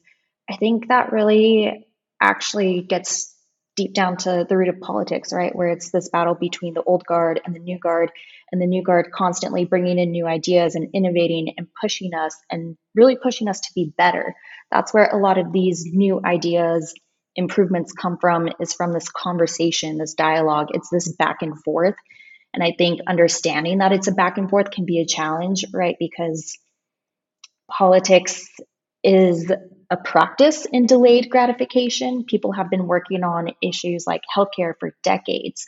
I 0.49 0.57
think 0.57 0.89
that 0.89 1.13
really 1.13 1.87
actually 2.21 2.83
gets 2.83 3.35
deep 3.77 3.95
down 3.95 4.17
to 4.17 4.47
the 4.49 4.57
root 4.57 4.69
of 4.69 4.81
politics, 4.81 5.33
right? 5.33 5.55
Where 5.55 5.69
it's 5.69 5.91
this 5.91 6.09
battle 6.09 6.35
between 6.35 6.75
the 6.75 6.83
old 6.83 7.05
guard 7.05 7.41
and 7.45 7.55
the 7.55 7.61
new 7.61 7.79
guard, 7.79 8.11
and 8.53 8.61
the 8.61 8.67
new 8.67 8.83
guard 8.83 9.11
constantly 9.13 9.65
bringing 9.65 9.99
in 9.99 10.11
new 10.11 10.27
ideas 10.27 10.75
and 10.75 10.91
innovating 10.95 11.55
and 11.57 11.67
pushing 11.81 12.15
us 12.15 12.37
and 12.51 12.77
really 12.95 13.17
pushing 13.17 13.49
us 13.49 13.61
to 13.61 13.71
be 13.75 13.93
better. 13.97 14.35
That's 14.71 14.95
where 14.95 15.07
a 15.07 15.19
lot 15.19 15.39
of 15.39 15.53
these 15.53 15.85
new 15.87 16.21
ideas 16.25 16.95
improvements 17.35 17.93
come 17.93 18.19
from 18.21 18.49
is 18.61 18.73
from 18.73 18.93
this 18.93 19.09
conversation 19.11 19.99
this 19.99 20.15
dialogue. 20.15 20.69
It's 20.71 20.89
this 20.91 21.13
back 21.13 21.43
and 21.43 21.63
forth. 21.63 21.97
And 22.55 22.63
i 22.63 22.73
think 22.79 23.01
understanding 23.07 23.79
that 23.79 23.93
it's 23.93 24.09
a 24.09 24.13
back 24.13 24.39
and 24.39 24.49
forth 24.49 24.71
can 24.71 24.87
be 24.87 25.01
a 25.01 25.07
challenge 25.07 25.65
right? 25.73 25.97
Because 25.99 26.57
politics 27.71 28.49
is 29.03 29.53
a 29.91 29.97
practice 29.97 30.67
in 30.73 30.87
delayed 30.87 31.29
gratification. 31.31 32.25
People 32.25 32.53
have 32.53 32.71
been 32.71 32.87
working 32.87 33.23
on 33.23 33.51
issues 33.63 34.05
like 34.07 34.23
healthcare 34.35 34.73
for 34.81 34.95
decades 35.03 35.67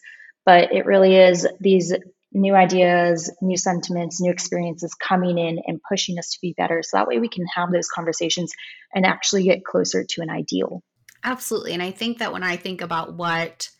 but 0.49 0.73
it 0.73 0.87
really 0.87 1.15
is 1.15 1.47
these 1.61 1.93
new 2.33 2.55
ideas, 2.55 3.35
new 3.41 3.57
sentiments, 3.57 4.21
new 4.21 4.31
experiences 4.31 4.95
coming 4.95 5.39
in 5.39 5.59
and 5.67 5.81
pushing 5.89 6.19
us 6.19 6.31
to 6.33 6.39
be 6.43 6.55
better. 6.57 6.83
So 6.83 6.99
that 6.99 7.09
way 7.09 7.19
we 7.19 7.29
can 7.29 7.47
have 7.55 7.73
those 7.73 7.89
conversations 7.89 8.53
and 8.95 9.07
actually 9.07 9.45
get 9.45 9.65
closer 9.65 10.05
to 10.05 10.23
an 10.23 10.31
ideal. 10.31 10.83
Absolutely. 11.25 11.73
And 11.73 11.83
I 11.83 11.91
think 11.91 12.19
that 12.19 12.33
when 12.33 12.43
I 12.43 12.57
think 12.57 12.81
about 12.81 13.15
what 13.15 13.71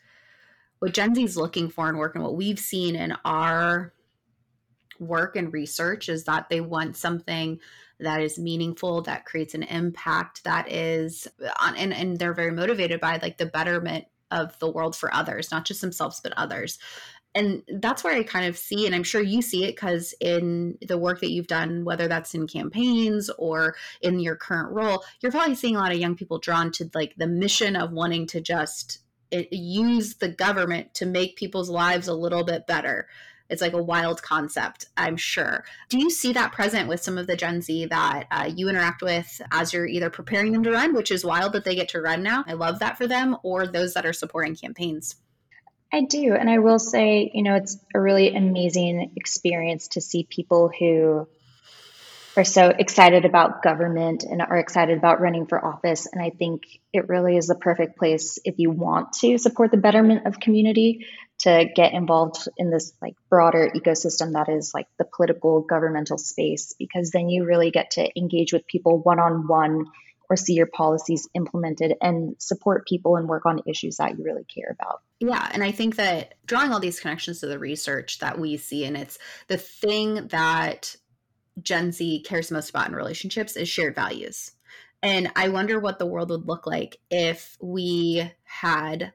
what 0.81 0.95
Gen 0.95 1.14
Z 1.14 1.23
is 1.23 1.37
looking 1.37 1.71
for 1.71 1.88
in 1.88 1.97
work 1.97 2.14
and 2.14 2.23
what 2.23 2.37
we've 2.37 2.59
seen 2.59 2.95
in 2.95 3.14
our 3.25 3.93
work 5.00 5.35
and 5.35 5.52
research 5.52 6.09
is 6.09 6.25
that 6.25 6.49
they 6.49 6.61
want 6.61 6.97
something 6.97 7.59
that 8.00 8.23
is 8.23 8.38
meaningful, 8.38 9.02
that 9.02 9.25
creates 9.25 9.55
an 9.55 9.64
impact, 9.64 10.45
that 10.45 10.71
is 10.71 11.26
and, 11.61 11.93
and 11.93 12.19
they're 12.19 12.33
very 12.33 12.52
motivated 12.52 13.00
by 13.00 13.19
like 13.21 13.38
the 13.38 13.47
betterment 13.47 14.05
of 14.31 14.59
the 14.59 14.71
world 14.71 14.95
for 14.95 15.12
others, 15.12 15.50
not 15.50 15.64
just 15.64 15.81
themselves, 15.81 16.21
but 16.23 16.33
others 16.37 16.78
and 17.35 17.62
that's 17.68 18.02
where 18.02 18.14
I 18.14 18.23
kind 18.23 18.47
of 18.47 18.56
see, 18.56 18.87
and 18.87 18.94
I'm 18.94 19.02
sure 19.02 19.20
you 19.20 19.42
see 19.42 19.64
it 19.64 19.76
because 19.76 20.14
in 20.20 20.78
the 20.87 20.99
work 20.99 21.20
that 21.20 21.30
you've 21.30 21.47
done, 21.47 21.85
whether 21.85 22.08
that's 22.08 22.35
in 22.35 22.47
campaigns 22.47 23.30
or 23.38 23.76
in 24.00 24.18
your 24.18 24.35
current 24.35 24.73
role, 24.73 25.04
you're 25.20 25.32
probably 25.32 25.54
seeing 25.54 25.76
a 25.76 25.78
lot 25.78 25.92
of 25.92 25.99
young 25.99 26.16
people 26.16 26.38
drawn 26.38 26.73
to 26.73 26.90
like 26.94 27.14
the 27.16 27.26
mission 27.26 27.76
of 27.76 27.92
wanting 27.92 28.26
to 28.28 28.40
just 28.40 29.00
it, 29.30 29.52
use 29.52 30.16
the 30.16 30.28
government 30.28 30.94
to 30.94 31.06
make 31.06 31.37
people's 31.37 31.68
lives 31.68 32.08
a 32.08 32.14
little 32.14 32.44
bit 32.44 32.66
better. 32.66 33.08
It's 33.50 33.62
like 33.62 33.73
a 33.73 33.82
wild 33.82 34.23
concept, 34.23 34.87
I'm 34.97 35.16
sure. 35.16 35.64
Do 35.88 35.99
you 35.99 36.11
see 36.11 36.32
that 36.32 36.52
present 36.52 36.88
with 36.88 37.02
some 37.02 37.16
of 37.16 37.26
the 37.26 37.37
Gen 37.37 37.62
Z 37.62 37.87
that 37.87 38.26
uh, 38.30 38.50
you 38.54 38.68
interact 38.68 39.00
with 39.02 39.40
as 39.52 39.73
you're 39.73 39.87
either 39.87 40.11
preparing 40.11 40.52
them 40.52 40.62
to 40.64 40.73
run, 40.73 40.94
which 40.94 41.11
is 41.11 41.25
wild 41.25 41.52
that 41.54 41.64
they 41.64 41.75
get 41.75 41.88
to 41.90 42.00
run 42.00 42.23
now? 42.23 42.44
I 42.47 42.54
love 42.54 42.78
that 42.80 42.99
for 42.99 43.06
them, 43.06 43.37
or 43.42 43.66
those 43.66 43.94
that 43.94 44.04
are 44.04 44.12
supporting 44.12 44.54
campaigns? 44.54 45.16
I 45.92 46.02
do. 46.02 46.35
And 46.35 46.50
I 46.50 46.59
will 46.59 46.78
say, 46.78 47.30
you 47.33 47.42
know, 47.42 47.54
it's 47.54 47.78
a 47.95 48.00
really 48.00 48.35
amazing 48.35 49.12
experience 49.16 49.88
to 49.88 50.00
see 50.00 50.26
people 50.28 50.71
who 50.78 51.26
are 52.37 52.45
so 52.45 52.68
excited 52.68 53.25
about 53.25 53.62
government 53.62 54.23
and 54.23 54.40
are 54.42 54.59
excited 54.59 54.97
about 54.97 55.21
running 55.21 55.47
for 55.47 55.64
office. 55.64 56.07
And 56.07 56.23
I 56.23 56.30
think 56.30 56.62
it 56.92 57.09
really 57.09 57.37
is 57.37 57.49
the 57.49 57.57
perfect 57.57 57.99
place 57.99 58.38
if 58.45 58.59
you 58.59 58.71
want 58.71 59.14
to 59.21 59.38
support 59.38 59.71
the 59.71 59.76
betterment 59.76 60.26
of 60.26 60.38
community 60.38 61.07
to 61.38 61.68
get 61.75 61.95
involved 61.95 62.49
in 62.57 62.71
this 62.71 62.92
like 63.00 63.14
broader 63.30 63.71
ecosystem 63.75 64.33
that 64.33 64.49
is 64.49 64.73
like 64.75 64.87
the 64.99 65.04
political 65.04 65.62
governmental 65.62 66.18
space 66.18 66.75
because 66.78 67.11
then 67.11 67.28
you 67.28 67.45
really 67.45 67.71
get 67.71 67.92
to 67.92 68.18
engage 68.18 68.52
with 68.52 68.66
people 68.66 68.99
one 68.99 69.21
on 69.21 69.47
one 69.47 69.87
or 70.30 70.37
see 70.37 70.54
your 70.54 70.66
policies 70.66 71.28
implemented 71.35 71.94
and 72.00 72.35
support 72.38 72.87
people 72.87 73.16
and 73.16 73.28
work 73.28 73.47
on 73.47 73.62
issues 73.66 73.97
that 73.97 74.18
you 74.18 74.25
really 74.25 74.44
care 74.44 74.70
about. 74.78 75.02
Yeah, 75.20 75.49
and 75.52 75.64
I 75.64 75.73
think 75.73 75.97
that 75.97 76.35
drawing 76.47 76.73
all 76.73 76.80
these 76.80 77.00
connections 77.00 77.40
to 77.40 77.47
the 77.47 77.58
research 77.58 78.18
that 78.18 78.38
we 78.38 78.56
see, 78.56 78.85
and 78.85 78.97
it's 78.97 79.18
the 79.49 79.56
thing 79.56 80.28
that 80.28 80.97
Gen 81.62 81.92
Z 81.92 82.25
cares 82.26 82.50
most 82.50 82.70
about 82.70 82.88
in 82.88 82.94
relationships 82.94 83.56
is 83.56 83.68
shared 83.68 83.94
values. 83.94 84.52
And 85.02 85.30
I 85.37 85.49
wonder 85.49 85.78
what 85.78 85.99
the 85.99 86.06
world 86.06 86.30
would 86.30 86.47
look 86.47 86.66
like 86.66 86.99
if 87.11 87.56
we 87.61 88.30
had 88.44 89.12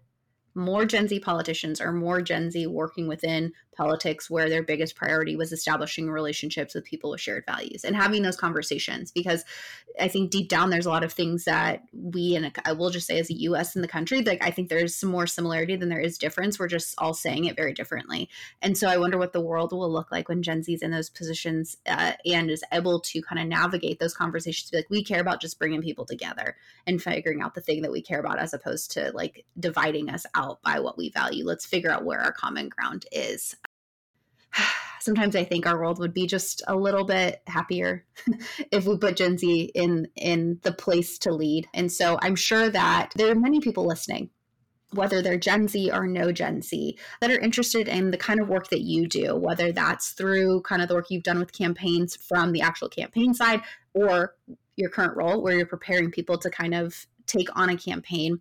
more 0.56 0.86
Gen 0.86 1.08
Z 1.08 1.20
politicians 1.20 1.82
or 1.82 1.92
more 1.92 2.22
Gen 2.22 2.52
Z 2.52 2.68
working 2.68 3.08
within 3.08 3.54
politics 3.76 4.30
where 4.30 4.50
their 4.50 4.64
biggest 4.64 4.96
priority 4.96 5.36
was 5.36 5.52
establishing 5.52 6.10
relationships 6.10 6.76
with 6.76 6.84
people 6.84 7.12
with 7.12 7.22
shared 7.22 7.46
values 7.46 7.84
and 7.84 7.96
having 7.96 8.22
those 8.22 8.38
conversations. 8.38 9.12
Because 9.12 9.46
I 10.00 10.08
think 10.08 10.32
deep 10.32 10.50
down, 10.50 10.70
there's 10.70 10.86
a 10.86 10.90
lot 10.90 11.04
of 11.04 11.14
things 11.14 11.46
that 11.46 11.84
we, 11.94 12.36
and 12.36 12.52
I 12.66 12.74
will 12.74 12.90
just 12.90 13.08
say 13.08 13.20
as 13.20 13.30
a 13.30 13.36
US 13.36 13.76
in 13.76 13.82
the 13.82 13.88
country, 13.88 14.22
like 14.22 14.44
I 14.44 14.52
think 14.52 14.70
there's 14.70 14.96
some 14.96 15.10
more 15.10 15.28
similarity 15.28 15.76
than 15.76 15.90
there 15.90 16.00
is 16.00 16.18
difference. 16.18 16.60
We're 16.60 16.68
just 16.68 16.96
all 16.98 17.14
saying 17.14 17.46
it 17.46 17.56
very 17.56 17.74
differently. 17.74 18.30
And 18.62 18.78
so 18.78 18.88
I 18.88 18.98
wonder 18.98 19.18
what 19.18 19.34
the 19.34 19.42
world 19.42 19.72
will 19.72 19.92
look 19.92 20.12
like 20.12 20.30
when 20.30 20.44
Gen 20.44 20.64
Z 20.64 20.74
is 20.74 20.82
in 20.82 20.92
those 20.92 21.10
positions 21.10 21.78
uh, 21.86 22.14
and 22.26 22.50
is 22.50 22.64
able 22.72 23.00
to 23.00 23.22
kind 23.22 23.42
of 23.42 23.48
navigate 23.48 24.00
those 24.00 24.16
conversations 24.16 24.72
be 24.74 24.78
like, 24.78 24.90
we 24.90 25.04
care 25.04 25.22
about 25.22 25.42
just 25.42 25.60
bringing 25.60 25.82
people 25.82 26.06
together 26.06 26.56
and 26.86 27.02
figuring 27.02 27.42
out 27.42 27.56
the 27.56 27.62
thing 27.62 27.82
that 27.82 27.92
we 27.92 28.02
care 28.02 28.20
about 28.20 28.40
as 28.40 28.54
opposed 28.54 28.92
to 28.92 29.12
like 29.14 29.46
dividing 29.60 30.10
us 30.10 30.26
out 30.36 30.62
by 30.62 30.80
what 30.80 30.98
we 30.98 31.10
value. 31.10 31.46
Let's 31.46 31.66
figure 31.66 31.92
out 31.92 32.06
where 32.06 32.20
our 32.20 32.34
common 32.34 32.70
ground 32.70 33.06
is. 33.12 33.56
Sometimes 35.00 35.36
I 35.36 35.44
think 35.44 35.66
our 35.66 35.78
world 35.78 36.00
would 36.00 36.14
be 36.14 36.28
just 36.28 36.64
a 36.66 36.76
little 36.76 37.04
bit 37.04 37.42
happier 37.48 38.06
if 38.72 38.86
we 38.86 38.98
put 38.98 39.18
Gen 39.18 39.38
Z 39.38 39.72
in 39.76 40.08
in 40.16 40.60
the 40.64 40.72
place 40.72 41.18
to 41.20 41.34
lead. 41.34 41.68
And 41.74 41.92
so 41.92 42.18
I'm 42.22 42.36
sure 42.36 42.70
that 42.70 43.12
there 43.16 43.30
are 43.30 43.36
many 43.36 43.60
people 43.60 43.86
listening 43.86 44.30
whether 44.94 45.22
they're 45.22 45.38
Gen 45.38 45.68
Z 45.68 45.92
or 45.92 46.08
no 46.08 46.32
Gen 46.32 46.62
Z, 46.62 46.98
that 47.20 47.32
are 47.32 47.40
interested 47.40 47.88
in 47.88 48.12
the 48.12 48.18
kind 48.18 48.40
of 48.40 48.48
work 48.48 48.70
that 48.70 48.82
you 48.82 49.08
do, 49.08 49.36
whether 49.36 49.72
that's 49.72 50.12
through 50.12 50.62
kind 50.62 50.82
of 50.82 50.88
the 50.88 50.96
work 50.96 51.08
you've 51.10 51.24
done 51.24 51.40
with 51.40 51.52
campaigns 51.52 52.16
from 52.16 52.52
the 52.52 52.62
actual 52.62 52.90
campaign 52.90 53.34
side 53.34 53.62
or 53.94 54.36
your 54.76 54.90
current 54.90 55.16
role 55.16 55.42
where 55.42 55.56
you're 55.56 55.66
preparing 55.66 56.12
people 56.12 56.38
to 56.38 56.50
kind 56.50 56.74
of 56.74 57.06
take 57.26 57.48
on 57.58 57.70
a 57.70 57.78
campaign 57.78 58.40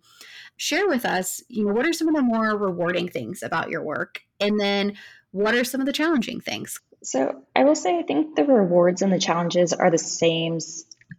share 0.57 0.87
with 0.87 1.05
us 1.05 1.41
you 1.47 1.65
know 1.65 1.71
what 1.71 1.85
are 1.85 1.93
some 1.93 2.09
of 2.09 2.15
the 2.15 2.21
more 2.21 2.57
rewarding 2.57 3.07
things 3.07 3.41
about 3.41 3.69
your 3.69 3.81
work 3.81 4.21
and 4.41 4.59
then 4.59 4.93
what 5.33 5.53
are 5.53 5.65
some 5.65 5.81
of 5.81 5.85
the 5.85 5.93
challenging 5.93 6.39
things 6.39 6.79
so 7.03 7.43
i 7.55 7.65
will 7.65 7.75
say 7.75 7.99
i 7.99 8.03
think 8.03 8.35
the 8.35 8.45
rewards 8.45 9.01
and 9.01 9.11
the 9.11 9.19
challenges 9.19 9.73
are 9.73 9.91
the 9.91 9.97
same 9.97 10.59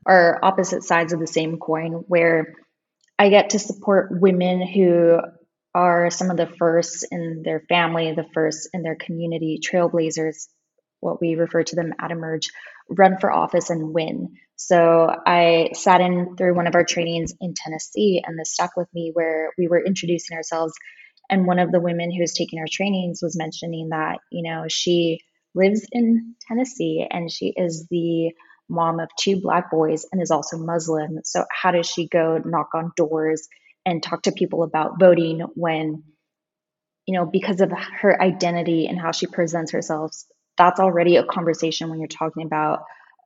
are 0.06 0.38
opposite 0.42 0.82
sides 0.82 1.12
of 1.12 1.20
the 1.20 1.26
same 1.26 1.58
coin 1.58 1.92
where 2.08 2.54
I 3.18 3.28
get 3.28 3.50
to 3.50 3.58
support 3.58 4.08
women 4.10 4.66
who 4.66 5.18
are 5.74 6.10
some 6.10 6.30
of 6.30 6.36
the 6.36 6.46
first 6.58 7.06
in 7.10 7.42
their 7.44 7.60
family, 7.68 8.12
the 8.12 8.26
first 8.34 8.68
in 8.72 8.82
their 8.82 8.96
community, 8.96 9.60
trailblazers, 9.62 10.48
what 11.00 11.20
we 11.20 11.34
refer 11.34 11.62
to 11.62 11.76
them 11.76 11.92
at 12.00 12.10
Emerge, 12.10 12.50
run 12.88 13.18
for 13.20 13.32
office 13.32 13.70
and 13.70 13.92
win. 13.92 14.34
So 14.56 15.08
I 15.26 15.70
sat 15.74 16.00
in 16.00 16.36
through 16.36 16.54
one 16.54 16.66
of 16.66 16.74
our 16.74 16.84
trainings 16.84 17.32
in 17.40 17.54
Tennessee, 17.56 18.22
and 18.24 18.38
this 18.38 18.52
stuck 18.52 18.76
with 18.76 18.88
me 18.94 19.10
where 19.12 19.50
we 19.58 19.68
were 19.68 19.84
introducing 19.84 20.36
ourselves. 20.36 20.72
And 21.30 21.46
one 21.46 21.58
of 21.58 21.72
the 21.72 21.80
women 21.80 22.10
who 22.10 22.20
was 22.20 22.34
taking 22.34 22.58
our 22.58 22.66
trainings 22.70 23.20
was 23.22 23.36
mentioning 23.36 23.88
that, 23.90 24.18
you 24.30 24.42
know, 24.42 24.64
she 24.68 25.20
lives 25.54 25.86
in 25.92 26.34
Tennessee 26.46 27.06
and 27.10 27.30
she 27.30 27.52
is 27.56 27.86
the 27.90 28.32
mom 28.68 29.00
of 29.00 29.08
two 29.18 29.40
black 29.40 29.70
boys 29.70 30.06
and 30.10 30.22
is 30.22 30.30
also 30.30 30.58
Muslim. 30.58 31.20
So, 31.24 31.44
how 31.50 31.70
does 31.70 31.86
she 31.86 32.08
go 32.08 32.40
knock 32.44 32.70
on 32.74 32.92
doors 32.96 33.48
and 33.86 34.02
talk 34.02 34.22
to 34.22 34.32
people 34.32 34.62
about 34.62 34.98
voting 34.98 35.40
when, 35.54 36.02
you 37.06 37.18
know, 37.18 37.26
because 37.26 37.60
of 37.60 37.70
her 37.70 38.20
identity 38.20 38.86
and 38.86 38.98
how 38.98 39.12
she 39.12 39.26
presents 39.26 39.72
herself, 39.72 40.14
that's 40.56 40.80
already 40.80 41.16
a 41.16 41.24
conversation 41.24 41.90
when 41.90 42.00
you're 42.00 42.08
talking 42.08 42.46
about 42.46 42.80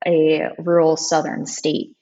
a 0.06 0.48
rural 0.58 0.96
southern 0.96 1.46
state. 1.46 1.94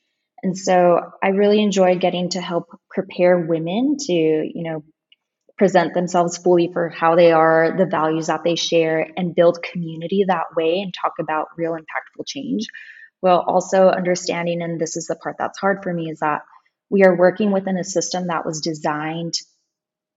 And 0.43 0.57
so 0.57 1.01
I 1.23 1.29
really 1.29 1.63
enjoy 1.63 1.97
getting 1.97 2.31
to 2.31 2.41
help 2.41 2.69
prepare 2.91 3.39
women 3.39 3.97
to, 3.99 4.13
you 4.13 4.63
know, 4.63 4.85
present 5.59 5.95
themselves 5.95 6.37
fully 6.37 6.71
for 6.73 6.89
how 6.91 7.17
they 7.17 7.33
are, 7.33 7.75
the 7.77 7.87
values 7.87 8.27
that 8.27 8.45
they 8.45 8.57
share, 8.57 9.09
and 9.17 9.35
build 9.35 9.63
community 9.63 10.25
that 10.27 10.55
way 10.57 10.81
and 10.81 10.93
talk 10.93 11.15
about 11.19 11.49
real 11.57 11.73
impactful 11.73 12.27
change. 12.27 12.67
While 13.21 13.41
also 13.47 13.89
understanding, 13.89 14.63
and 14.63 14.79
this 14.79 14.97
is 14.97 15.07
the 15.07 15.17
part 15.17 15.37
that's 15.39 15.59
hard 15.59 15.83
for 15.83 15.93
me, 15.93 16.11
is 16.11 16.21
that 16.21 16.43
we 16.91 17.05
are 17.05 17.17
working 17.17 17.53
within 17.53 17.79
a 17.79 17.85
system 17.85 18.27
that 18.27 18.45
was 18.45 18.61
designed 18.61 19.35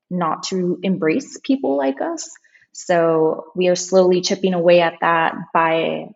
not 0.09 0.43
to 0.43 0.79
embrace 0.83 1.39
people 1.43 1.77
like 1.77 2.01
us. 2.01 2.29
So 2.73 3.51
we 3.55 3.67
are 3.69 3.75
slowly 3.75 4.21
chipping 4.21 4.53
away 4.53 4.81
at 4.81 4.95
that 5.01 5.35
by 5.53 6.09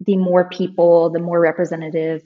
the 0.00 0.16
more 0.16 0.48
people, 0.48 1.10
the 1.10 1.20
more 1.20 1.38
representative 1.38 2.22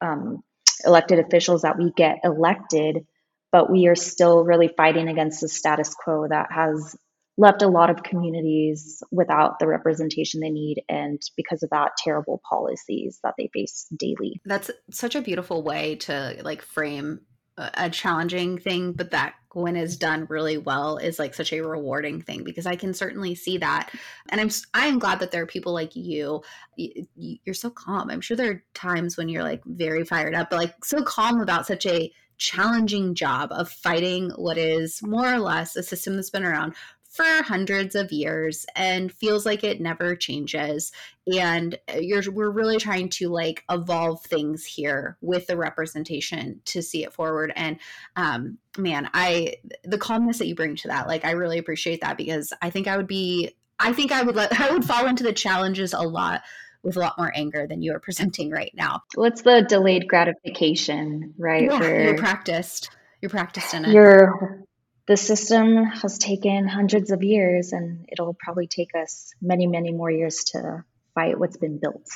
um, 0.00 0.42
elected 0.84 1.18
officials 1.18 1.62
that 1.62 1.78
we 1.78 1.90
get 1.96 2.20
elected, 2.22 3.06
but 3.52 3.70
we 3.70 3.86
are 3.86 3.94
still 3.94 4.44
really 4.44 4.68
fighting 4.68 5.08
against 5.08 5.40
the 5.40 5.48
status 5.48 5.94
quo 5.94 6.26
that 6.28 6.50
has 6.50 6.96
left 7.38 7.60
a 7.60 7.68
lot 7.68 7.90
of 7.90 8.02
communities 8.02 9.02
without 9.10 9.58
the 9.58 9.66
representation 9.66 10.40
they 10.40 10.50
need 10.50 10.82
and 10.88 11.20
because 11.36 11.62
of 11.62 11.70
that 11.70 11.92
terrible 12.02 12.40
policies 12.48 13.18
that 13.22 13.34
they 13.36 13.50
face 13.52 13.86
daily 13.94 14.40
that's 14.46 14.70
such 14.90 15.14
a 15.14 15.20
beautiful 15.20 15.62
way 15.62 15.96
to 15.96 16.36
like 16.42 16.62
frame 16.62 17.20
a 17.58 17.88
challenging 17.88 18.58
thing, 18.58 18.92
but 18.92 19.12
that 19.12 19.34
when 19.52 19.76
is 19.76 19.96
done 19.96 20.26
really 20.28 20.58
well 20.58 20.98
is 20.98 21.18
like 21.18 21.32
such 21.32 21.54
a 21.54 21.62
rewarding 21.62 22.20
thing 22.20 22.44
because 22.44 22.66
I 22.66 22.76
can 22.76 22.92
certainly 22.92 23.34
see 23.34 23.56
that. 23.58 23.90
And 24.28 24.40
I'm 24.40 24.50
I'm 24.74 24.98
glad 24.98 25.20
that 25.20 25.30
there 25.30 25.42
are 25.42 25.46
people 25.46 25.72
like 25.72 25.96
you. 25.96 26.42
You're 26.76 27.54
so 27.54 27.70
calm. 27.70 28.10
I'm 28.10 28.20
sure 28.20 28.36
there 28.36 28.50
are 28.50 28.64
times 28.74 29.16
when 29.16 29.30
you're 29.30 29.42
like 29.42 29.62
very 29.64 30.04
fired 30.04 30.34
up, 30.34 30.50
but 30.50 30.56
like 30.56 30.84
so 30.84 31.02
calm 31.02 31.40
about 31.40 31.66
such 31.66 31.86
a 31.86 32.12
challenging 32.38 33.14
job 33.14 33.50
of 33.52 33.70
fighting 33.70 34.30
what 34.36 34.58
is 34.58 35.02
more 35.02 35.32
or 35.32 35.38
less 35.38 35.76
a 35.76 35.82
system 35.82 36.16
that's 36.16 36.30
been 36.30 36.44
around 36.44 36.74
for 37.16 37.42
hundreds 37.42 37.94
of 37.94 38.12
years 38.12 38.66
and 38.76 39.10
feels 39.10 39.46
like 39.46 39.64
it 39.64 39.80
never 39.80 40.14
changes. 40.14 40.92
And 41.34 41.78
uh, 41.88 41.98
you're 41.98 42.30
we're 42.30 42.50
really 42.50 42.76
trying 42.76 43.08
to 43.10 43.30
like 43.30 43.64
evolve 43.70 44.22
things 44.22 44.66
here 44.66 45.16
with 45.22 45.46
the 45.46 45.56
representation 45.56 46.60
to 46.66 46.82
see 46.82 47.04
it 47.04 47.14
forward. 47.14 47.52
And 47.56 47.78
um 48.16 48.58
man 48.78 49.08
i 49.14 49.54
the 49.84 49.98
calmness 49.98 50.38
that 50.38 50.46
you 50.46 50.54
bring 50.54 50.76
to 50.76 50.88
that 50.88 51.06
like 51.06 51.24
i 51.24 51.30
really 51.30 51.58
appreciate 51.58 52.00
that 52.00 52.16
because 52.16 52.52
i 52.62 52.70
think 52.70 52.86
i 52.86 52.96
would 52.96 53.06
be 53.06 53.50
i 53.78 53.92
think 53.92 54.12
i 54.12 54.22
would 54.22 54.36
let 54.36 54.60
i 54.60 54.70
would 54.70 54.84
fall 54.84 55.06
into 55.06 55.22
the 55.22 55.32
challenges 55.32 55.92
a 55.92 56.00
lot 56.00 56.42
with 56.86 56.96
a 56.96 57.00
lot 57.00 57.18
more 57.18 57.32
anger 57.34 57.66
than 57.66 57.82
you 57.82 57.92
are 57.92 58.00
presenting 58.08 58.50
right 58.50 58.72
now. 58.74 59.02
What's 59.14 59.42
the 59.42 59.66
delayed 59.68 60.08
gratification, 60.08 61.34
right? 61.36 61.64
Yeah, 61.64 61.82
you're 61.82 62.16
practiced. 62.16 62.90
You're 63.20 63.30
practiced 63.30 63.74
in 63.74 63.84
it. 63.84 63.92
You're 63.92 64.62
the 65.06 65.16
system 65.16 65.84
has 65.84 66.18
taken 66.18 66.66
hundreds 66.66 67.12
of 67.12 67.22
years 67.22 67.72
and 67.72 68.06
it'll 68.10 68.34
probably 68.34 68.66
take 68.66 68.90
us 68.94 69.32
many, 69.40 69.66
many 69.66 69.92
more 69.92 70.10
years 70.10 70.44
to 70.52 70.84
fight 71.14 71.38
what's 71.38 71.56
been 71.56 71.78
built. 71.78 72.08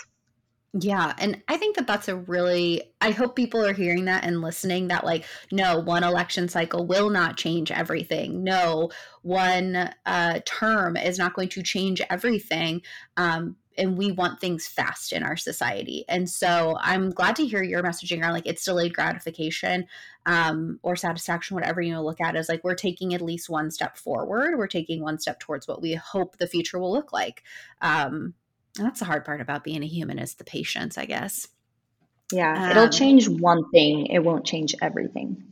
Yeah. 0.73 1.13
And 1.19 1.43
I 1.49 1.57
think 1.57 1.77
that 1.77 1.89
that's 1.89 2.09
a 2.09 2.17
really, 2.17 2.83
I 3.01 3.11
hope 3.11 3.35
people 3.35 3.65
are 3.65 3.73
hearing 3.73 4.05
that 4.05 4.25
and 4.25 4.41
listening 4.41 4.89
that, 4.89 5.05
like, 5.05 5.25
no, 5.51 5.81
one 5.81 6.05
election 6.05 6.49
cycle 6.49 6.87
will 6.87 7.11
not 7.11 7.37
change 7.37 7.73
everything. 7.73 8.45
No, 8.45 8.91
one 9.23 9.91
uh, 10.07 10.41
term 10.45 10.97
is 10.97 11.19
not 11.19 11.35
going 11.35 11.49
to 11.51 11.63
change 11.63 12.01
everything. 12.09 12.83
Um, 13.17 13.57
and 13.79 13.97
we 13.97 14.13
want 14.13 14.41
things 14.41 14.67
fast 14.67 15.13
in 15.13 15.23
our 15.23 15.37
society. 15.37 16.05
And 16.09 16.29
so 16.29 16.77
I'm 16.81 17.11
glad 17.11 17.37
to 17.37 17.47
hear 17.47 17.63
your 17.63 17.83
messaging 17.83 18.21
around 18.21 18.33
like 18.33 18.47
it's 18.47 18.65
delayed 18.65 18.95
gratification 18.95 19.87
um, 20.27 20.79
or 20.83 20.97
satisfaction, 20.97 21.55
whatever 21.55 21.81
you 21.81 21.99
look 22.01 22.21
at, 22.21 22.37
is 22.37 22.49
like 22.49 22.65
we're 22.65 22.75
taking 22.75 23.15
at 23.15 23.23
least 23.23 23.49
one 23.49 23.71
step 23.71 23.97
forward. 23.97 24.59
We're 24.59 24.67
taking 24.67 25.03
one 25.03 25.19
step 25.19 25.41
towards 25.41 25.67
what 25.67 25.81
we 25.81 25.95
hope 25.95 26.37
the 26.37 26.47
future 26.47 26.79
will 26.79 26.93
look 26.93 27.13
like. 27.13 27.43
Um, 27.81 28.35
that's 28.77 29.01
the 29.01 29.07
hard 29.07 29.25
part 29.25 29.41
about 29.41 29.65
being 29.65 29.83
a 29.83 29.87
human 29.87 30.19
is 30.19 30.35
the 30.35 30.45
patience, 30.45 30.99
I 30.99 31.07
guess. 31.07 31.49
Yeah, 32.33 32.53
um, 32.53 32.71
it'll 32.71 32.89
change 32.89 33.29
one 33.29 33.71
thing, 33.71 34.07
it 34.07 34.21
won't 34.21 34.47
change 34.47 34.75
everything. 34.81 35.50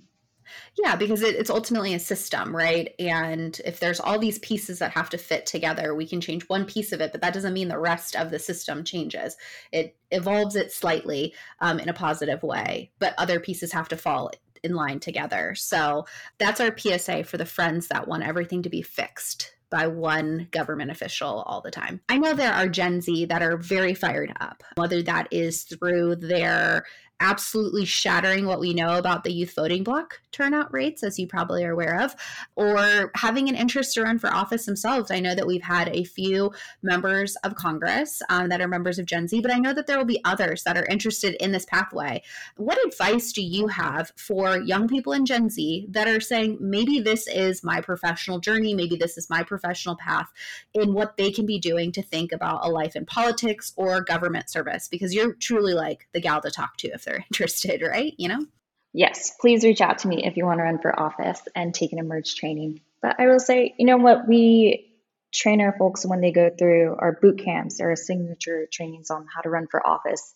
Yeah, 0.82 0.96
because 0.96 1.22
it, 1.22 1.36
it's 1.36 1.50
ultimately 1.50 1.94
a 1.94 1.98
system, 1.98 2.54
right? 2.54 2.94
And 2.98 3.60
if 3.64 3.80
there's 3.80 4.00
all 4.00 4.18
these 4.18 4.38
pieces 4.38 4.78
that 4.78 4.92
have 4.92 5.10
to 5.10 5.18
fit 5.18 5.46
together, 5.46 5.94
we 5.94 6.06
can 6.06 6.20
change 6.20 6.44
one 6.44 6.64
piece 6.64 6.92
of 6.92 7.00
it, 7.00 7.12
but 7.12 7.20
that 7.20 7.34
doesn't 7.34 7.54
mean 7.54 7.68
the 7.68 7.78
rest 7.78 8.16
of 8.16 8.30
the 8.30 8.38
system 8.38 8.84
changes. 8.84 9.36
It 9.72 9.96
evolves 10.10 10.56
it 10.56 10.72
slightly 10.72 11.34
um, 11.60 11.78
in 11.78 11.88
a 11.88 11.94
positive 11.94 12.42
way, 12.42 12.90
but 12.98 13.14
other 13.18 13.40
pieces 13.40 13.72
have 13.72 13.88
to 13.88 13.96
fall 13.96 14.30
in 14.62 14.74
line 14.74 15.00
together. 15.00 15.54
So 15.54 16.06
that's 16.38 16.60
our 16.60 16.76
PSA 16.76 17.24
for 17.24 17.36
the 17.36 17.46
friends 17.46 17.88
that 17.88 18.08
want 18.08 18.24
everything 18.24 18.62
to 18.62 18.68
be 18.68 18.82
fixed 18.82 19.54
by 19.70 19.86
one 19.86 20.48
government 20.50 20.90
official 20.90 21.42
all 21.46 21.60
the 21.60 21.70
time. 21.70 22.00
I 22.08 22.18
know 22.18 22.34
there 22.34 22.52
are 22.52 22.68
Gen 22.68 23.00
Z 23.00 23.26
that 23.26 23.42
are 23.42 23.56
very 23.56 23.94
fired 23.94 24.32
up, 24.40 24.62
whether 24.76 25.02
that 25.02 25.28
is 25.30 25.62
through 25.64 26.16
their 26.16 26.86
absolutely 27.20 27.84
shattering 27.84 28.46
what 28.46 28.60
we 28.60 28.72
know 28.72 28.96
about 28.96 29.24
the 29.24 29.32
youth 29.32 29.54
voting 29.54 29.82
bloc 29.82 30.20
turnout 30.30 30.72
rates, 30.72 31.02
as 31.02 31.18
you 31.18 31.26
probably 31.26 31.64
are 31.64 31.72
aware 31.72 32.00
of, 32.00 32.14
or 32.54 33.10
having 33.16 33.48
an 33.48 33.56
interest 33.56 33.94
to 33.94 34.02
run 34.02 34.18
for 34.18 34.32
office 34.32 34.66
themselves. 34.66 35.10
I 35.10 35.18
know 35.18 35.34
that 35.34 35.46
we've 35.46 35.62
had 35.62 35.88
a 35.88 36.04
few 36.04 36.52
members 36.82 37.34
of 37.42 37.56
Congress 37.56 38.22
um, 38.28 38.48
that 38.50 38.60
are 38.60 38.68
members 38.68 39.00
of 39.00 39.06
Gen 39.06 39.26
Z, 39.26 39.40
but 39.40 39.52
I 39.52 39.58
know 39.58 39.72
that 39.72 39.88
there 39.88 39.98
will 39.98 40.04
be 40.04 40.24
others 40.24 40.62
that 40.62 40.76
are 40.76 40.86
interested 40.86 41.34
in 41.42 41.50
this 41.50 41.64
pathway. 41.64 42.22
What 42.56 42.78
advice 42.86 43.32
do 43.32 43.42
you 43.42 43.66
have 43.66 44.12
for 44.16 44.58
young 44.58 44.86
people 44.86 45.12
in 45.12 45.26
Gen 45.26 45.50
Z 45.50 45.86
that 45.90 46.06
are 46.06 46.20
saying, 46.20 46.58
maybe 46.60 47.00
this 47.00 47.26
is 47.26 47.64
my 47.64 47.80
professional 47.80 48.38
journey, 48.38 48.74
maybe 48.74 48.94
this 48.94 49.18
is 49.18 49.28
my 49.28 49.42
professional 49.42 49.96
path, 49.96 50.30
in 50.74 50.92
what 50.92 51.16
they 51.16 51.32
can 51.32 51.46
be 51.46 51.58
doing 51.58 51.90
to 51.92 52.02
think 52.02 52.30
about 52.30 52.64
a 52.64 52.68
life 52.68 52.94
in 52.94 53.06
politics 53.06 53.72
or 53.76 54.02
government 54.02 54.50
service? 54.50 54.86
Because 54.86 55.14
you're 55.14 55.34
truly 55.34 55.74
like 55.74 56.06
the 56.12 56.20
gal 56.20 56.40
to 56.42 56.50
talk 56.50 56.76
to 56.76 56.88
if 56.88 57.07
they're 57.08 57.24
interested, 57.30 57.82
right? 57.82 58.14
You 58.18 58.28
know? 58.28 58.46
Yes, 58.92 59.32
please 59.40 59.64
reach 59.64 59.80
out 59.80 59.98
to 59.98 60.08
me 60.08 60.24
if 60.24 60.36
you 60.36 60.44
want 60.44 60.58
to 60.58 60.64
run 60.64 60.78
for 60.78 60.98
office 60.98 61.40
and 61.54 61.74
take 61.74 61.92
an 61.92 61.98
emerge 61.98 62.34
training. 62.34 62.80
But 63.02 63.20
I 63.20 63.26
will 63.26 63.40
say, 63.40 63.74
you 63.78 63.86
know 63.86 63.98
what, 63.98 64.26
we 64.26 64.92
train 65.32 65.60
our 65.60 65.76
folks 65.76 66.06
when 66.06 66.20
they 66.20 66.32
go 66.32 66.50
through 66.50 66.96
our 66.98 67.12
boot 67.20 67.38
camps 67.44 67.80
or 67.80 67.94
signature 67.96 68.66
trainings 68.72 69.10
on 69.10 69.26
how 69.32 69.42
to 69.42 69.50
run 69.50 69.66
for 69.70 69.86
office. 69.86 70.34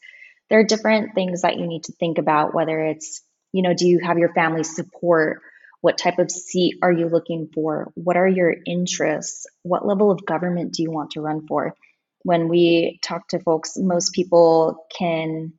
There 0.50 0.60
are 0.60 0.64
different 0.64 1.14
things 1.14 1.42
that 1.42 1.56
you 1.56 1.66
need 1.66 1.84
to 1.84 1.92
think 1.92 2.18
about, 2.18 2.54
whether 2.54 2.78
it's, 2.78 3.22
you 3.52 3.62
know, 3.62 3.74
do 3.74 3.88
you 3.88 4.00
have 4.00 4.18
your 4.18 4.34
family 4.34 4.64
support? 4.64 5.40
What 5.80 5.98
type 5.98 6.18
of 6.18 6.30
seat 6.30 6.76
are 6.82 6.92
you 6.92 7.08
looking 7.08 7.48
for? 7.52 7.90
What 7.94 8.16
are 8.16 8.28
your 8.28 8.54
interests? 8.66 9.46
What 9.62 9.86
level 9.86 10.10
of 10.10 10.26
government 10.26 10.74
do 10.74 10.82
you 10.82 10.90
want 10.90 11.12
to 11.12 11.20
run 11.20 11.46
for? 11.46 11.74
When 12.22 12.48
we 12.48 13.00
talk 13.02 13.28
to 13.28 13.40
folks, 13.40 13.76
most 13.76 14.12
people 14.12 14.86
can 14.96 15.54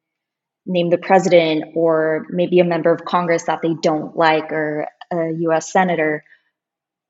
name 0.65 0.89
the 0.89 0.97
president 0.97 1.75
or 1.75 2.25
maybe 2.29 2.59
a 2.59 2.63
member 2.63 2.91
of 2.91 3.05
Congress 3.05 3.43
that 3.43 3.61
they 3.61 3.73
don't 3.81 4.15
like 4.15 4.51
or 4.51 4.87
a 5.11 5.31
US 5.39 5.71
senator. 5.71 6.23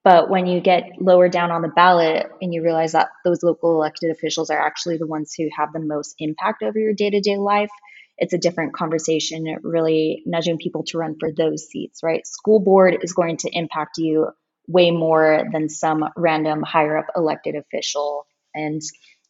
But 0.03 0.29
when 0.29 0.47
you 0.47 0.59
get 0.59 0.83
lower 0.99 1.29
down 1.29 1.51
on 1.51 1.61
the 1.61 1.69
ballot 1.69 2.27
and 2.41 2.53
you 2.53 2.61
realize 2.61 2.91
that 2.91 3.09
those 3.23 3.41
local 3.41 3.71
elected 3.75 4.11
officials 4.11 4.49
are 4.49 4.59
actually 4.59 4.97
the 4.97 5.07
ones 5.07 5.33
who 5.37 5.47
have 5.55 5.71
the 5.71 5.79
most 5.79 6.15
impact 6.19 6.61
over 6.61 6.77
your 6.77 6.93
day 6.93 7.09
to 7.09 7.21
day 7.21 7.37
life, 7.37 7.71
it's 8.17 8.33
a 8.33 8.37
different 8.37 8.73
conversation, 8.73 9.57
really 9.63 10.21
nudging 10.25 10.57
people 10.57 10.83
to 10.85 10.97
run 10.97 11.15
for 11.19 11.31
those 11.31 11.67
seats, 11.67 12.01
right? 12.03 12.27
School 12.27 12.59
board 12.59 12.97
is 13.01 13.13
going 13.13 13.37
to 13.37 13.49
impact 13.51 13.97
you 13.97 14.27
way 14.67 14.91
more 14.91 15.45
than 15.51 15.69
some 15.69 16.05
random 16.15 16.63
higher 16.63 16.97
up 16.97 17.07
elected 17.15 17.55
official. 17.55 18.27
And 18.53 18.81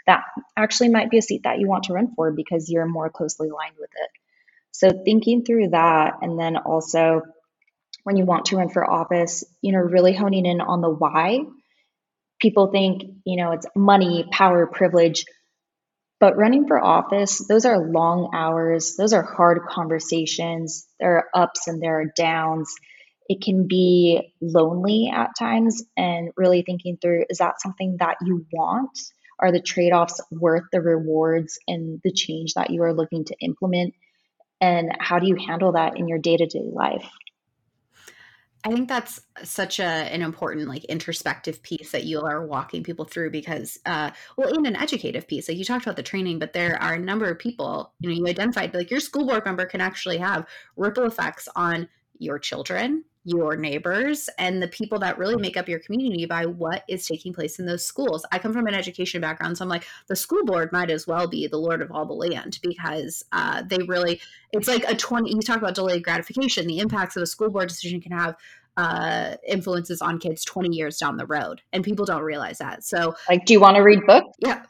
that 0.07 0.23
actually 0.57 0.89
might 0.89 1.09
be 1.09 1.17
a 1.17 1.21
seat 1.21 1.43
that 1.43 1.59
you 1.59 1.67
want 1.67 1.85
to 1.85 1.93
run 1.93 2.13
for 2.15 2.31
because 2.31 2.69
you're 2.69 2.85
more 2.85 3.09
closely 3.09 3.49
aligned 3.49 3.75
with 3.79 3.89
it. 3.95 4.09
So 4.71 4.89
thinking 5.05 5.45
through 5.45 5.69
that, 5.69 6.15
and 6.21 6.39
then 6.39 6.57
also 6.57 7.21
when 8.03 8.17
you 8.17 8.25
want 8.25 8.45
to 8.45 8.57
run 8.57 8.69
for 8.69 8.89
office, 8.89 9.43
you 9.61 9.71
know, 9.71 9.79
really 9.79 10.13
honing 10.13 10.45
in 10.45 10.61
on 10.61 10.81
the 10.81 10.89
why. 10.89 11.39
People 12.41 12.67
think, 12.71 13.03
you 13.25 13.37
know, 13.37 13.51
it's 13.51 13.67
money, 13.75 14.27
power, 14.31 14.67
privilege. 14.67 15.25
But 16.19 16.37
running 16.37 16.67
for 16.67 16.83
office, 16.83 17.45
those 17.47 17.65
are 17.65 17.77
long 17.91 18.31
hours, 18.33 18.95
those 18.97 19.13
are 19.13 19.23
hard 19.23 19.59
conversations. 19.69 20.87
There 20.99 21.17
are 21.17 21.29
ups 21.33 21.67
and 21.67 21.81
there 21.81 21.99
are 21.99 22.13
downs. 22.17 22.73
It 23.29 23.41
can 23.41 23.67
be 23.67 24.33
lonely 24.41 25.11
at 25.13 25.31
times, 25.39 25.83
and 25.95 26.31
really 26.35 26.61
thinking 26.63 26.97
through 27.01 27.25
is 27.29 27.37
that 27.37 27.61
something 27.61 27.97
that 27.99 28.17
you 28.25 28.45
want? 28.51 28.97
Are 29.43 29.51
the 29.51 29.61
trade 29.61 29.91
offs 29.91 30.21
worth 30.31 30.63
the 30.71 30.79
rewards 30.79 31.59
and 31.67 31.99
the 32.01 32.13
change 32.13 32.53
that 32.53 32.69
you 32.69 32.81
are 32.83 32.93
looking 32.93 33.25
to 33.25 33.35
implement? 33.41 33.93
And 34.61 34.95
how 34.99 35.19
do 35.19 35.27
you 35.27 35.35
handle 35.35 35.73
that 35.73 35.97
in 35.97 36.07
your 36.07 36.17
day 36.17 36.37
to 36.37 36.45
day 36.45 36.63
life? 36.71 37.05
I 38.63 38.71
think 38.71 38.87
that's 38.87 39.19
such 39.43 39.79
a 39.79 39.83
an 39.83 40.21
important 40.21 40.69
like 40.69 40.85
introspective 40.85 41.61
piece 41.61 41.91
that 41.91 42.05
you 42.05 42.21
are 42.21 42.47
walking 42.47 42.83
people 42.83 43.03
through 43.03 43.31
because 43.31 43.77
uh 43.85 44.11
well 44.37 44.53
in 44.53 44.65
an 44.65 44.77
educative 44.77 45.27
piece 45.27 45.49
like 45.49 45.57
you 45.57 45.65
talked 45.65 45.85
about 45.85 45.97
the 45.97 46.03
training 46.03 46.39
but 46.39 46.53
there 46.53 46.81
are 46.81 46.93
a 46.93 46.99
number 46.99 47.29
of 47.29 47.37
people 47.37 47.91
you 47.99 48.07
know 48.09 48.15
you 48.15 48.25
identified 48.25 48.73
like 48.73 48.89
your 48.89 49.01
school 49.01 49.27
board 49.27 49.43
member 49.43 49.65
can 49.65 49.81
actually 49.81 50.17
have 50.17 50.47
ripple 50.77 51.03
effects 51.03 51.49
on 51.57 51.89
your 52.19 52.39
children 52.39 53.03
your 53.25 53.55
neighbors 53.55 54.29
and 54.37 54.61
the 54.61 54.67
people 54.67 54.99
that 54.99 55.17
really 55.17 55.37
make 55.37 55.55
up 55.55 55.69
your 55.69 55.79
community 55.79 56.25
by 56.25 56.45
what 56.45 56.83
is 56.87 57.07
taking 57.07 57.33
place 57.33 57.59
in 57.59 57.65
those 57.65 57.85
schools. 57.85 58.25
I 58.31 58.39
come 58.39 58.53
from 58.53 58.67
an 58.67 58.73
education 58.73 59.21
background, 59.21 59.57
so 59.57 59.63
I'm 59.63 59.69
like, 59.69 59.85
the 60.07 60.15
school 60.15 60.43
board 60.43 60.71
might 60.71 60.91
as 60.91 61.07
well 61.07 61.27
be 61.27 61.47
the 61.47 61.57
lord 61.57 61.81
of 61.81 61.91
all 61.91 62.05
the 62.05 62.13
land 62.13 62.59
because 62.61 63.23
uh, 63.31 63.63
they 63.65 63.79
really, 63.87 64.19
it's 64.51 64.67
like 64.67 64.83
a 64.89 64.95
20, 64.95 65.33
you 65.33 65.41
talk 65.41 65.57
about 65.57 65.75
delayed 65.75 66.03
gratification. 66.03 66.67
The 66.67 66.79
impacts 66.79 67.15
of 67.15 67.23
a 67.23 67.27
school 67.27 67.49
board 67.49 67.69
decision 67.69 68.01
can 68.01 68.11
have 68.11 68.35
uh, 68.75 69.35
influences 69.47 70.01
on 70.01 70.19
kids 70.19 70.43
20 70.43 70.75
years 70.75 70.97
down 70.97 71.17
the 71.17 71.25
road, 71.25 71.61
and 71.71 71.83
people 71.83 72.05
don't 72.05 72.23
realize 72.23 72.57
that. 72.57 72.83
So, 72.83 73.15
like, 73.29 73.45
do 73.45 73.53
you 73.53 73.59
want 73.59 73.77
to 73.77 73.83
read 73.83 73.99
books? 74.05 74.35
Yeah, 74.39 74.63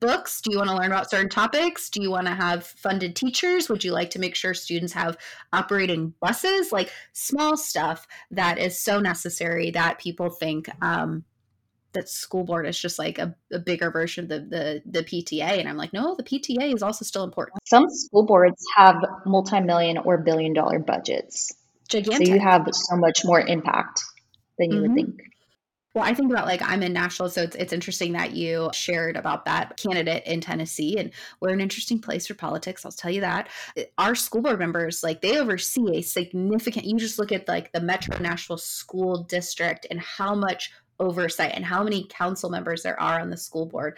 books? 0.00 0.40
Do 0.40 0.50
you 0.52 0.58
want 0.58 0.70
to 0.70 0.76
learn 0.76 0.86
about 0.92 1.10
certain 1.10 1.28
topics? 1.28 1.90
Do 1.90 2.02
you 2.02 2.10
want 2.10 2.26
to 2.26 2.34
have 2.34 2.64
funded 2.64 3.16
teachers? 3.16 3.68
Would 3.68 3.84
you 3.84 3.92
like 3.92 4.10
to 4.10 4.18
make 4.18 4.34
sure 4.34 4.54
students 4.54 4.92
have 4.92 5.16
operating 5.52 6.14
buses? 6.20 6.72
Like 6.72 6.90
small 7.12 7.56
stuff 7.56 8.06
that 8.30 8.58
is 8.58 8.78
so 8.78 9.00
necessary 9.00 9.70
that 9.72 9.98
people 9.98 10.30
think 10.30 10.68
um, 10.82 11.24
that 11.96 12.08
school 12.08 12.44
board 12.44 12.66
is 12.66 12.78
just 12.78 12.98
like 12.98 13.18
a, 13.18 13.34
a 13.52 13.58
bigger 13.58 13.90
version 13.90 14.24
of 14.24 14.28
the, 14.28 14.40
the, 14.40 14.82
the 15.00 15.02
PTA. 15.02 15.58
And 15.58 15.68
I'm 15.68 15.76
like, 15.76 15.92
no, 15.92 16.14
the 16.14 16.22
PTA 16.22 16.74
is 16.74 16.82
also 16.82 17.04
still 17.04 17.24
important. 17.24 17.58
Some 17.66 17.88
school 17.88 18.24
boards 18.24 18.62
have 18.76 18.96
multi-million 19.24 19.98
or 19.98 20.18
billion 20.18 20.52
dollar 20.52 20.78
budgets. 20.78 21.52
Gigantic. 21.88 22.26
So 22.26 22.34
you 22.34 22.40
have 22.40 22.68
so 22.72 22.96
much 22.96 23.24
more 23.24 23.40
impact 23.40 24.02
than 24.58 24.70
you 24.70 24.80
mm-hmm. 24.80 24.94
would 24.94 24.94
think. 24.94 25.20
Well, 25.96 26.04
I 26.04 26.12
think 26.12 26.30
about 26.30 26.44
like 26.44 26.60
I'm 26.62 26.82
in 26.82 26.92
Nashville, 26.92 27.30
so 27.30 27.40
it's, 27.40 27.56
it's 27.56 27.72
interesting 27.72 28.12
that 28.12 28.32
you 28.32 28.68
shared 28.74 29.16
about 29.16 29.46
that 29.46 29.78
candidate 29.78 30.26
in 30.26 30.42
Tennessee, 30.42 30.98
and 30.98 31.10
we're 31.40 31.54
an 31.54 31.60
interesting 31.62 32.00
place 32.00 32.26
for 32.26 32.34
politics. 32.34 32.84
I'll 32.84 32.92
tell 32.92 33.10
you 33.10 33.22
that. 33.22 33.48
Uh, 33.78 33.84
our 33.96 34.14
school 34.14 34.42
board 34.42 34.58
members, 34.58 35.02
like 35.02 35.22
they 35.22 35.38
oversee 35.38 35.96
a 35.96 36.02
significant. 36.02 36.84
You 36.84 36.98
just 36.98 37.18
look 37.18 37.32
at 37.32 37.48
like 37.48 37.72
the 37.72 37.80
Metro 37.80 38.18
Nashville 38.18 38.58
School 38.58 39.22
District 39.22 39.86
and 39.90 39.98
how 39.98 40.34
much 40.34 40.70
oversight 41.00 41.52
and 41.54 41.64
how 41.64 41.82
many 41.82 42.06
council 42.10 42.50
members 42.50 42.82
there 42.82 43.00
are 43.00 43.18
on 43.18 43.30
the 43.30 43.38
school 43.38 43.64
board. 43.64 43.96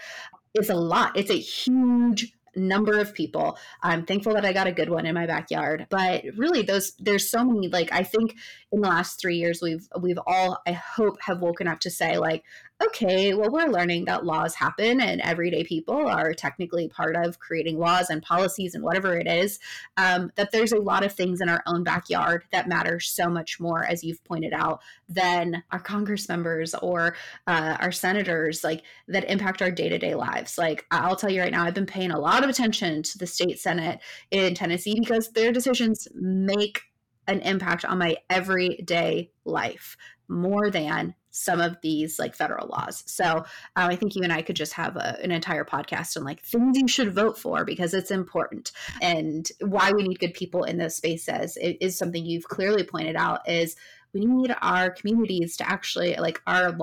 It's 0.54 0.70
a 0.70 0.76
lot. 0.76 1.16
It's 1.16 1.32
a 1.32 1.34
huge 1.34 2.32
number 2.56 2.98
of 2.98 3.14
people. 3.14 3.58
I'm 3.82 4.04
thankful 4.04 4.34
that 4.34 4.44
I 4.44 4.52
got 4.52 4.66
a 4.66 4.72
good 4.72 4.90
one 4.90 5.06
in 5.06 5.14
my 5.14 5.26
backyard. 5.26 5.87
But 5.90 6.24
really 6.37 6.62
those 6.62 6.92
there's 6.98 7.30
so 7.30 7.44
many 7.44 7.68
like 7.68 7.92
I 7.92 8.02
think 8.02 8.37
in 8.72 8.80
the 8.80 8.88
last 8.88 9.20
3 9.20 9.37
years 9.37 9.61
we've 9.62 9.88
we've 10.00 10.18
all 10.26 10.58
I 10.66 10.72
hope 10.72 11.20
have 11.22 11.40
woken 11.40 11.68
up 11.68 11.80
to 11.80 11.90
say 11.90 12.18
like 12.18 12.44
okay, 12.80 13.34
well, 13.34 13.50
we're 13.50 13.66
learning 13.66 14.04
that 14.04 14.24
laws 14.24 14.54
happen 14.54 15.00
and 15.00 15.20
everyday 15.22 15.64
people 15.64 16.06
are 16.06 16.32
technically 16.32 16.88
part 16.88 17.16
of 17.16 17.40
creating 17.40 17.76
laws 17.76 18.08
and 18.08 18.22
policies 18.22 18.74
and 18.74 18.84
whatever 18.84 19.16
it 19.16 19.26
is. 19.26 19.58
Um, 19.96 20.30
that 20.36 20.52
there's 20.52 20.70
a 20.70 20.78
lot 20.78 21.04
of 21.04 21.12
things 21.12 21.40
in 21.40 21.48
our 21.48 21.62
own 21.66 21.82
backyard 21.82 22.44
that 22.52 22.68
matter 22.68 23.00
so 23.00 23.28
much 23.28 23.58
more, 23.58 23.84
as 23.84 24.04
you've 24.04 24.22
pointed 24.24 24.52
out, 24.52 24.80
than 25.08 25.64
our 25.72 25.80
Congress 25.80 26.28
members 26.28 26.72
or 26.74 27.16
uh, 27.48 27.76
our 27.80 27.90
senators, 27.90 28.62
like 28.62 28.82
that 29.08 29.28
impact 29.28 29.60
our 29.60 29.72
day 29.72 29.88
to 29.88 29.98
day 29.98 30.14
lives. 30.14 30.56
Like, 30.56 30.86
I'll 30.92 31.16
tell 31.16 31.30
you 31.30 31.40
right 31.40 31.52
now, 31.52 31.64
I've 31.64 31.74
been 31.74 31.86
paying 31.86 32.12
a 32.12 32.20
lot 32.20 32.44
of 32.44 32.50
attention 32.50 33.02
to 33.02 33.18
the 33.18 33.26
state 33.26 33.58
Senate 33.58 33.98
in 34.30 34.54
Tennessee 34.54 35.00
because 35.00 35.30
their 35.32 35.50
decisions 35.50 36.06
make 36.14 36.82
an 37.26 37.40
impact 37.40 37.84
on 37.84 37.98
my 37.98 38.16
everyday 38.30 39.30
life 39.44 39.96
more 40.28 40.70
than 40.70 41.14
some 41.38 41.61
of 41.61 41.81
these 41.83 42.18
like 42.18 42.35
federal 42.35 42.66
laws. 42.68 43.05
So 43.07 43.24
um, 43.24 43.44
I 43.90 43.96
think 43.96 44.16
you 44.16 44.22
and 44.22 44.33
I 44.33 44.42
could 44.42 44.57
just 44.57 44.72
have 44.72 44.96
a, 44.96 45.16
an 45.22 45.31
entire 45.31 45.64
podcast 45.64 46.16
on 46.16 46.24
like 46.24 46.42
things 46.42 46.77
you 46.77 46.88
should 46.88 47.14
vote 47.14 47.38
for 47.38 47.64
because 47.64 47.94
it's 47.94 48.11
important 48.11 48.72
and 49.01 49.48
why 49.61 49.92
we 49.92 50.03
need 50.03 50.18
good 50.18 50.35
people 50.35 50.64
in 50.64 50.79
those 50.79 50.96
spaces 50.96 51.57
is 51.61 51.96
something 51.96 52.27
you've 52.27 52.48
clearly 52.48 52.83
pointed 52.83 53.16
out 53.16 53.48
is 53.48 53.77
we 54.12 54.24
need 54.24 54.55
our 54.61 54.90
communities 54.90 55.57
to 55.59 55.68
actually 55.68 56.16
like 56.16 56.40
our 56.46 56.77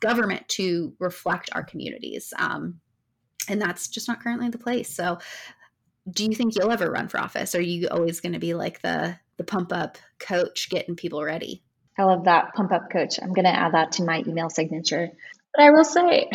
government 0.00 0.48
to 0.48 0.94
reflect 0.98 1.50
our 1.52 1.64
communities. 1.64 2.32
Um, 2.38 2.80
and 3.48 3.60
that's 3.60 3.88
just 3.88 4.06
not 4.06 4.22
currently 4.22 4.50
the 4.50 4.58
place. 4.58 4.94
So 4.94 5.18
do 6.10 6.24
you 6.24 6.34
think 6.34 6.54
you'll 6.54 6.70
ever 6.70 6.90
run 6.90 7.08
for 7.08 7.18
office? 7.18 7.54
Are 7.54 7.60
you 7.60 7.88
always 7.88 8.20
going 8.20 8.32
to 8.32 8.38
be 8.38 8.54
like 8.54 8.82
the 8.82 9.18
the 9.36 9.44
pump 9.44 9.72
up 9.72 9.96
coach 10.18 10.68
getting 10.70 10.96
people 10.96 11.24
ready? 11.24 11.64
I 12.00 12.04
love 12.04 12.24
that 12.24 12.54
pump 12.54 12.72
up 12.72 12.90
coach. 12.90 13.18
I'm 13.22 13.34
going 13.34 13.44
to 13.44 13.54
add 13.54 13.74
that 13.74 13.92
to 13.92 14.04
my 14.04 14.22
email 14.26 14.48
signature. 14.48 15.10
But 15.54 15.62
I 15.62 15.70
will 15.70 15.84
say, 15.84 16.30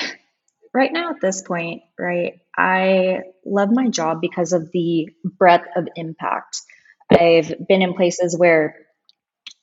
right 0.75 0.93
now 0.93 1.09
at 1.09 1.21
this 1.21 1.41
point, 1.41 1.81
right, 1.97 2.39
I 2.55 3.21
love 3.43 3.69
my 3.71 3.89
job 3.89 4.21
because 4.21 4.53
of 4.53 4.69
the 4.71 5.09
breadth 5.23 5.65
of 5.75 5.87
impact. 5.95 6.61
I've 7.09 7.51
been 7.67 7.81
in 7.81 7.95
places 7.95 8.37
where 8.37 8.75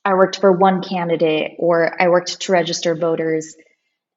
I 0.05 0.15
worked 0.15 0.41
for 0.41 0.51
one 0.51 0.83
candidate 0.83 1.53
or 1.61 2.03
I 2.03 2.09
worked 2.09 2.41
to 2.41 2.53
register 2.53 2.97
voters. 2.97 3.55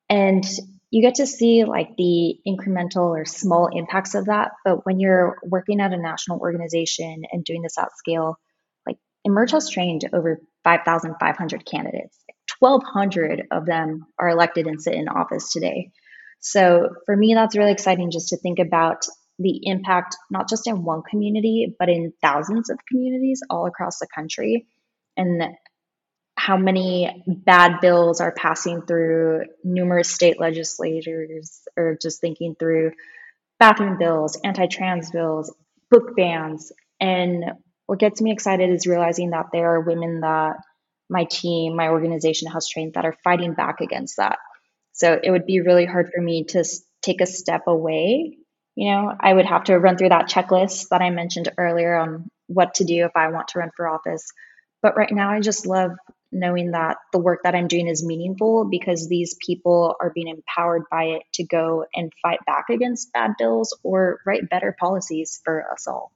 And 0.10 0.44
you 0.90 1.04
get 1.04 1.16
to 1.16 1.28
see 1.28 1.66
like 1.66 1.96
the 1.98 2.40
incremental 2.48 3.10
or 3.10 3.26
small 3.26 3.70
impacts 3.72 4.16
of 4.16 4.26
that. 4.26 4.54
But 4.64 4.88
when 4.88 5.00
you're 5.00 5.38
working 5.44 5.82
at 5.82 5.94
a 5.94 5.98
national 5.98 6.40
organization 6.40 7.26
and 7.32 7.46
doing 7.46 7.62
this 7.62 7.78
at 7.78 7.96
scale, 7.96 8.40
like 8.88 8.98
Emerge 9.24 9.52
has 9.52 9.70
trained 9.70 10.10
over 10.12 10.42
5,500 10.66 11.66
candidates. 11.66 12.20
1,200 12.60 13.44
of 13.52 13.66
them 13.66 14.06
are 14.20 14.30
elected 14.30 14.68
and 14.68 14.82
sit 14.82 14.96
in 14.96 15.08
office 15.08 15.54
today. 15.54 15.92
So 16.40 16.90
for 17.06 17.16
me, 17.16 17.34
that's 17.34 17.56
really 17.56 17.72
exciting 17.72 18.12
just 18.12 18.30
to 18.30 18.38
think 18.38 18.60
about 18.60 19.06
the 19.40 19.62
impact, 19.64 20.18
not 20.30 20.50
just 20.50 20.68
in 20.68 20.84
one 20.84 21.04
community, 21.10 21.76
but 21.80 21.90
in 21.90 22.14
thousands 22.22 22.70
of 22.70 22.80
communities 22.90 23.42
all 23.50 23.68
across 23.68 24.00
the 24.00 24.08
country. 24.14 24.68
And 25.18 25.42
how 26.38 26.58
many 26.58 27.24
bad 27.28 27.80
bills 27.82 28.22
are 28.22 28.34
passing 28.34 28.82
through 28.82 29.46
numerous 29.64 30.10
state 30.10 30.40
legislators, 30.40 31.62
or 31.78 31.98
just 32.02 32.22
thinking 32.22 32.56
through 32.58 32.92
bathroom 33.60 33.98
bills, 33.98 34.38
anti 34.44 34.68
trans 34.68 35.12
bills, 35.12 35.54
book 35.90 36.16
bans. 36.16 36.72
And 37.00 37.46
what 37.88 38.00
gets 38.00 38.22
me 38.22 38.32
excited 38.32 38.70
is 38.70 38.88
realizing 38.88 39.32
that 39.32 39.48
there 39.52 39.76
are 39.76 39.82
women 39.82 40.22
that 40.22 40.58
my 41.10 41.26
team, 41.26 41.76
my 41.76 41.90
organization 41.90 42.50
has 42.52 42.68
trained 42.68 42.94
that 42.94 43.06
are 43.06 43.16
fighting 43.24 43.54
back 43.54 43.82
against 43.82 44.18
that. 44.18 44.40
So 44.94 45.20
it 45.22 45.30
would 45.30 45.46
be 45.46 45.62
really 45.62 45.86
hard 45.86 46.10
for 46.14 46.22
me 46.22 46.46
to 46.46 46.64
take 47.02 47.22
a 47.22 47.26
step 47.26 47.64
away. 47.68 48.38
You 48.76 48.92
know, 48.92 49.14
I 49.20 49.34
would 49.34 49.46
have 49.46 49.66
to 49.66 49.78
run 49.78 49.98
through 49.98 50.10
that 50.10 50.30
checklist 50.30 50.90
that 50.90 51.02
I 51.02 51.10
mentioned 51.10 51.50
earlier 51.58 51.96
on 51.96 52.30
what 52.48 52.76
to 52.76 52.86
do 52.86 53.06
if 53.06 53.12
I 53.16 53.30
want 53.30 53.50
to 53.50 53.60
run 53.60 53.72
for 53.76 53.88
office. 53.88 54.32
But 54.82 54.98
right 54.98 55.12
now, 55.12 55.32
I 55.32 55.40
just 55.40 55.66
love 55.66 55.92
knowing 56.32 56.72
that 56.72 56.98
the 57.14 57.20
work 57.20 57.42
that 57.44 57.56
I'm 57.56 57.68
doing 57.68 57.88
is 57.88 58.06
meaningful 58.06 58.66
because 58.66 59.08
these 59.08 59.36
people 59.36 59.96
are 60.02 60.12
being 60.14 60.28
empowered 60.28 60.84
by 60.92 61.04
it 61.06 61.24
to 61.36 61.44
go 61.44 61.86
and 61.96 62.12
fight 62.22 62.40
back 62.46 62.66
against 62.70 63.14
bad 63.14 63.32
bills 63.38 63.78
or 63.84 64.20
write 64.26 64.50
better 64.50 64.76
policies 64.78 65.42
for 65.44 65.72
us 65.72 65.88
all. 65.88 66.12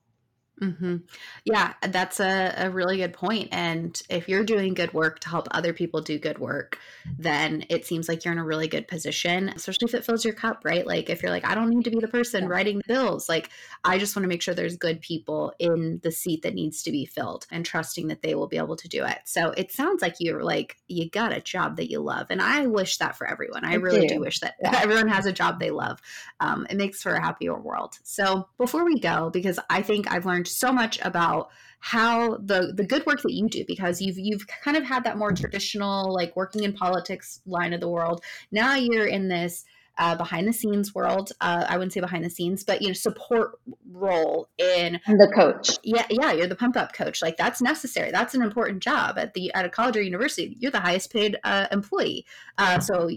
Mm-hmm. 0.62 0.98
Yeah, 1.46 1.74
that's 1.82 2.20
a, 2.20 2.54
a 2.58 2.70
really 2.70 2.98
good 2.98 3.14
point. 3.14 3.50
And 3.52 4.00
if 4.10 4.28
you're 4.28 4.44
doing 4.44 4.74
good 4.74 4.94
work 4.94 5.20
to 5.22 5.30
help 5.30 5.48
other 5.52 5.74
people 5.74 6.02
do 6.02 6.20
good 6.20 6.38
work, 6.38 6.78
then 7.18 7.66
it 7.70 7.86
seems 7.86 8.10
like 8.10 8.26
you're 8.26 8.34
in 8.34 8.40
a 8.40 8.44
really 8.44 8.68
good 8.68 8.88
position, 8.88 9.50
especially 9.50 9.88
if 9.88 9.94
it 9.94 10.06
fills 10.06 10.26
your 10.26 10.34
cup, 10.34 10.62
right? 10.64 10.86
Like 10.86 11.10
if 11.10 11.24
you're 11.24 11.32
like, 11.32 11.46
I 11.46 11.56
don't 11.56 11.70
need 11.70 11.86
to 11.86 11.92
be 11.92 12.00
the 12.00 12.08
person 12.08 12.48
writing 12.48 12.78
the 12.78 12.94
bills, 12.94 13.30
like 13.30 13.50
I 13.84 13.98
just 13.98 14.16
want 14.16 14.26
to 14.26 14.28
make 14.28 14.42
sure 14.42 14.54
there's 14.54 14.76
good 14.76 15.02
people 15.02 15.54
in 15.60 16.00
the 16.04 16.12
seat 16.12 16.42
that 16.44 16.54
needs 16.54 16.84
to 16.84 16.92
be 16.92 17.06
filled 17.06 17.48
and 17.52 17.66
trusting 17.66 18.08
that 18.08 18.22
they 18.22 18.36
will 18.36 18.48
be 18.48 18.58
able 18.58 18.76
to 18.76 18.88
do 18.88 19.06
it. 19.06 19.20
So 19.26 19.52
it 19.52 19.72
sounds 19.72 20.02
like 20.02 20.16
you're 20.20 20.44
like, 20.44 20.78
you 20.88 21.10
got 21.10 21.32
a 21.32 21.42
job 21.42 21.78
that 21.78 21.90
you 21.90 22.00
love. 22.00 22.28
And 22.30 22.42
I 22.42 22.68
wish 22.68 22.98
that 22.98 23.18
for 23.18 23.28
everyone. 23.28 23.64
I, 23.64 23.74
I 23.74 23.76
really 23.76 24.08
do. 24.08 24.16
do. 24.16 24.20
wish 24.20 24.40
that 24.40 24.56
yeah. 24.62 24.80
everyone 24.84 25.08
has 25.08 25.26
a 25.26 25.32
job 25.32 25.60
they 25.60 25.72
love. 25.72 26.02
Um, 26.40 26.68
it 26.70 26.76
makes 26.76 27.02
for 27.02 27.14
a 27.14 27.22
happier 27.22 27.58
world. 27.58 27.98
So 28.04 28.50
before 28.58 28.84
we 28.84 29.00
go, 29.00 29.30
because 29.30 29.60
I 29.70 29.82
think 29.82 30.12
I've 30.12 30.26
learned 30.26 30.49
so 30.50 30.72
much 30.72 31.00
about 31.04 31.50
how 31.80 32.36
the 32.38 32.74
the 32.76 32.84
good 32.84 33.06
work 33.06 33.22
that 33.22 33.34
you 33.34 33.48
do 33.48 33.64
because 33.66 34.02
you've 34.02 34.18
you've 34.18 34.46
kind 34.48 34.76
of 34.76 34.84
had 34.84 35.04
that 35.06 35.18
more 35.18 35.32
traditional 35.32 36.14
like 36.14 36.36
working 36.36 36.64
in 36.64 36.74
politics 36.74 37.42
line 37.46 37.74
of 37.74 37.80
the 37.80 37.88
world. 37.88 38.24
Now 38.52 38.76
you're 38.76 39.08
in 39.08 39.30
this 39.30 39.66
uh, 40.00 40.16
behind 40.16 40.48
the 40.48 40.54
scenes 40.54 40.96
world. 40.96 41.32
Uh, 41.42 41.66
I 41.68 41.78
wouldn't 41.78 41.94
say 41.94 42.00
behind 42.00 42.24
the 42.24 42.30
scenes, 42.30 42.64
but 42.64 42.82
you 42.82 42.88
know, 42.88 42.94
support 42.94 43.60
role 43.92 44.48
in 44.58 45.00
the 45.06 45.32
coach. 45.36 45.78
Yeah, 45.84 46.06
yeah, 46.10 46.32
you're 46.32 46.48
the 46.48 46.56
pump 46.56 46.78
up 46.78 46.94
coach. 46.94 47.22
Like 47.22 47.38
that's 47.38 47.62
necessary. 47.62 48.10
That's 48.10 48.34
an 48.34 48.42
important 48.42 48.82
job 48.82 49.18
at 49.18 49.34
the 49.34 49.54
at 49.54 49.66
a 49.66 49.70
college 49.70 49.98
or 49.98 50.02
university. 50.02 50.56
You're 50.60 50.72
the 50.72 50.80
highest 50.80 51.12
paid 51.12 51.38
uh, 51.44 51.68
employee, 51.72 52.26
uh, 52.58 52.80
so 52.80 53.10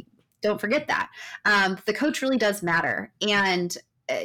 don't 0.42 0.60
forget 0.60 0.88
that. 0.88 1.08
Um, 1.44 1.78
the 1.86 1.94
coach 1.94 2.20
really 2.20 2.38
does 2.38 2.62
matter, 2.62 3.12
and 3.26 3.76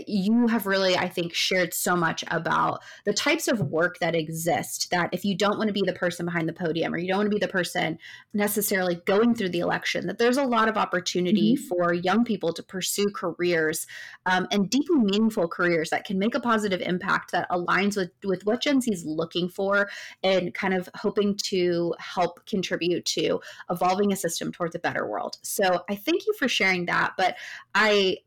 you 0.08 0.48
have 0.48 0.66
really, 0.66 0.96
I 0.96 1.10
think, 1.10 1.34
shared 1.34 1.74
so 1.74 1.96
much 1.96 2.24
about 2.30 2.82
the 3.06 3.14
types 3.14 3.48
of 3.48 3.62
work 3.62 4.00
that 4.00 4.16
exist 4.16 4.90
that 4.92 5.10
if 5.12 5.26
you 5.26 5.36
don't 5.36 5.58
want 5.58 5.68
to 5.68 5.74
be 5.74 5.84
the 5.86 5.94
person 5.94 6.26
behind 6.26 6.48
the 6.48 6.54
podium 6.54 6.94
or 6.94 6.98
you 6.98 7.08
don't 7.08 7.18
want 7.18 7.32
to 7.32 7.36
be 7.36 7.40
the 7.40 7.48
person 7.48 7.98
necessarily 8.34 8.96
going 9.06 9.36
through 9.36 9.50
the 9.50 9.60
election, 9.60 10.08
that 10.08 10.18
there's 10.18 10.38
a 10.38 10.44
lot 10.44 10.70
of 10.70 10.78
opportunity 10.78 11.56
mm-hmm. 11.56 11.68
for 11.68 11.94
young 11.94 12.24
people 12.24 12.54
to 12.54 12.64
pursue 12.64 13.08
careers 13.14 13.88
um, 14.26 14.48
and 14.52 14.70
deeply 14.70 14.98
meaningful 15.00 15.48
careers 15.48 15.90
that 15.90 16.06
can 16.06 16.20
make 16.20 16.36
a 16.36 16.40
positive 16.40 16.82
impact 16.82 17.32
that 17.32 17.50
aligns 17.50 17.96
with, 17.96 18.12
with 18.24 18.46
what 18.46 18.62
Gen 18.62 18.82
Z 18.82 18.92
is 18.92 19.06
looking 19.06 19.50
for 19.50 19.90
and 20.24 20.54
kind 20.54 20.74
of 20.74 20.90
hoping 20.96 21.36
to 21.36 21.94
help 22.00 22.46
contribute 22.46 23.06
to 23.06 23.40
evolving 23.70 24.12
a 24.12 24.16
system 24.16 24.52
towards 24.52 24.76
a 24.76 24.80
better 24.80 25.08
world. 25.08 25.38
So 25.42 25.84
I 25.90 25.96
thank 25.96 26.26
you 26.26 26.34
for 26.38 26.48
sharing 26.48 26.86
that. 26.86 27.14
But 27.18 27.36
I 27.74 28.18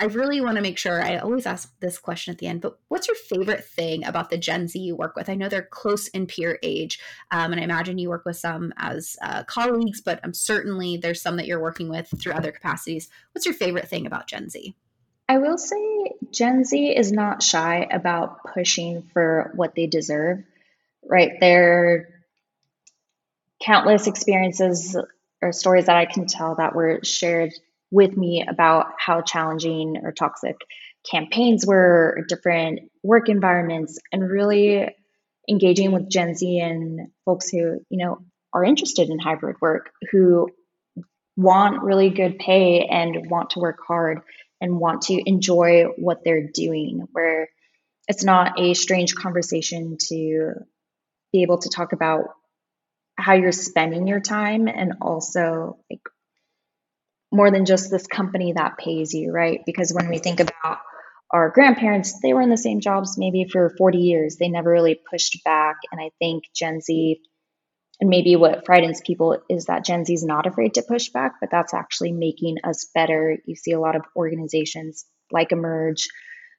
I 0.00 0.06
really 0.06 0.40
want 0.40 0.56
to 0.56 0.62
make 0.62 0.78
sure 0.78 1.00
I 1.00 1.18
always 1.18 1.46
ask 1.46 1.72
this 1.78 1.96
question 1.96 2.32
at 2.32 2.38
the 2.38 2.48
end, 2.48 2.60
but 2.60 2.76
what's 2.88 3.06
your 3.06 3.16
favorite 3.16 3.64
thing 3.64 4.04
about 4.04 4.30
the 4.30 4.38
Gen 4.38 4.66
Z 4.66 4.78
you 4.78 4.96
work 4.96 5.14
with? 5.14 5.28
I 5.28 5.36
know 5.36 5.48
they're 5.48 5.62
close 5.62 6.08
in 6.08 6.26
peer 6.26 6.58
age, 6.62 6.98
um, 7.30 7.52
and 7.52 7.60
I 7.60 7.64
imagine 7.64 7.98
you 7.98 8.08
work 8.08 8.24
with 8.24 8.36
some 8.36 8.72
as 8.78 9.16
uh, 9.22 9.44
colleagues, 9.44 10.00
but 10.00 10.18
I'm 10.24 10.34
certainly 10.34 10.96
there's 10.96 11.22
some 11.22 11.36
that 11.36 11.46
you're 11.46 11.60
working 11.60 11.88
with 11.88 12.12
through 12.20 12.32
other 12.32 12.50
capacities. 12.50 13.08
What's 13.32 13.46
your 13.46 13.54
favorite 13.54 13.88
thing 13.88 14.06
about 14.06 14.26
Gen 14.26 14.48
Z? 14.48 14.74
I 15.28 15.38
will 15.38 15.56
say 15.56 16.12
Gen 16.32 16.64
Z 16.64 16.96
is 16.96 17.12
not 17.12 17.42
shy 17.42 17.86
about 17.90 18.44
pushing 18.52 19.02
for 19.12 19.52
what 19.54 19.74
they 19.76 19.86
deserve, 19.86 20.42
right? 21.04 21.32
There 21.38 21.84
are 21.84 22.08
countless 23.62 24.08
experiences 24.08 24.96
or 25.40 25.52
stories 25.52 25.86
that 25.86 25.96
I 25.96 26.06
can 26.06 26.26
tell 26.26 26.56
that 26.56 26.74
were 26.74 27.00
shared 27.04 27.52
with 27.92 28.16
me 28.16 28.44
about 28.46 28.86
how 28.98 29.20
challenging 29.20 30.00
or 30.02 30.10
toxic 30.12 30.56
campaigns 31.08 31.64
were, 31.66 32.24
different 32.28 32.80
work 33.02 33.28
environments, 33.28 33.98
and 34.10 34.28
really 34.28 34.88
engaging 35.48 35.92
with 35.92 36.08
Gen 36.08 36.34
Z 36.34 36.58
and 36.58 37.08
folks 37.24 37.50
who, 37.50 37.80
you 37.90 37.98
know, 38.04 38.18
are 38.52 38.64
interested 38.64 39.10
in 39.10 39.18
hybrid 39.18 39.56
work, 39.60 39.90
who 40.10 40.48
want 41.36 41.82
really 41.82 42.10
good 42.10 42.38
pay 42.38 42.86
and 42.86 43.30
want 43.30 43.50
to 43.50 43.60
work 43.60 43.78
hard 43.86 44.20
and 44.60 44.78
want 44.78 45.02
to 45.02 45.20
enjoy 45.26 45.84
what 45.96 46.24
they're 46.24 46.48
doing, 46.52 47.06
where 47.12 47.48
it's 48.08 48.24
not 48.24 48.58
a 48.60 48.74
strange 48.74 49.14
conversation 49.14 49.96
to 50.08 50.54
be 51.32 51.42
able 51.42 51.58
to 51.58 51.68
talk 51.68 51.92
about 51.92 52.24
how 53.18 53.34
you're 53.34 53.52
spending 53.52 54.06
your 54.06 54.20
time 54.20 54.68
and 54.68 54.94
also 55.00 55.78
like 55.90 56.00
more 57.32 57.50
than 57.50 57.64
just 57.64 57.90
this 57.90 58.06
company 58.06 58.52
that 58.52 58.78
pays 58.78 59.14
you, 59.14 59.32
right? 59.32 59.60
Because 59.64 59.92
when 59.92 60.08
we 60.08 60.18
think 60.18 60.40
about 60.40 60.78
our 61.32 61.50
grandparents, 61.50 62.20
they 62.20 62.34
were 62.34 62.42
in 62.42 62.50
the 62.50 62.56
same 62.58 62.80
jobs 62.80 63.16
maybe 63.16 63.46
for 63.50 63.74
40 63.78 63.98
years. 63.98 64.36
They 64.36 64.48
never 64.48 64.70
really 64.70 65.00
pushed 65.10 65.42
back. 65.44 65.76
And 65.90 66.00
I 66.00 66.10
think 66.18 66.44
Gen 66.54 66.80
Z, 66.82 67.20
and 68.00 68.10
maybe 68.10 68.36
what 68.36 68.66
frightens 68.66 69.00
people 69.00 69.38
is 69.48 69.64
that 69.66 69.84
Gen 69.84 70.04
Z 70.04 70.12
is 70.12 70.24
not 70.24 70.46
afraid 70.46 70.74
to 70.74 70.82
push 70.82 71.08
back, 71.08 71.36
but 71.40 71.50
that's 71.50 71.72
actually 71.72 72.12
making 72.12 72.58
us 72.64 72.90
better. 72.94 73.38
You 73.46 73.56
see 73.56 73.72
a 73.72 73.80
lot 73.80 73.96
of 73.96 74.02
organizations 74.14 75.06
like 75.30 75.52
Emerge, 75.52 76.08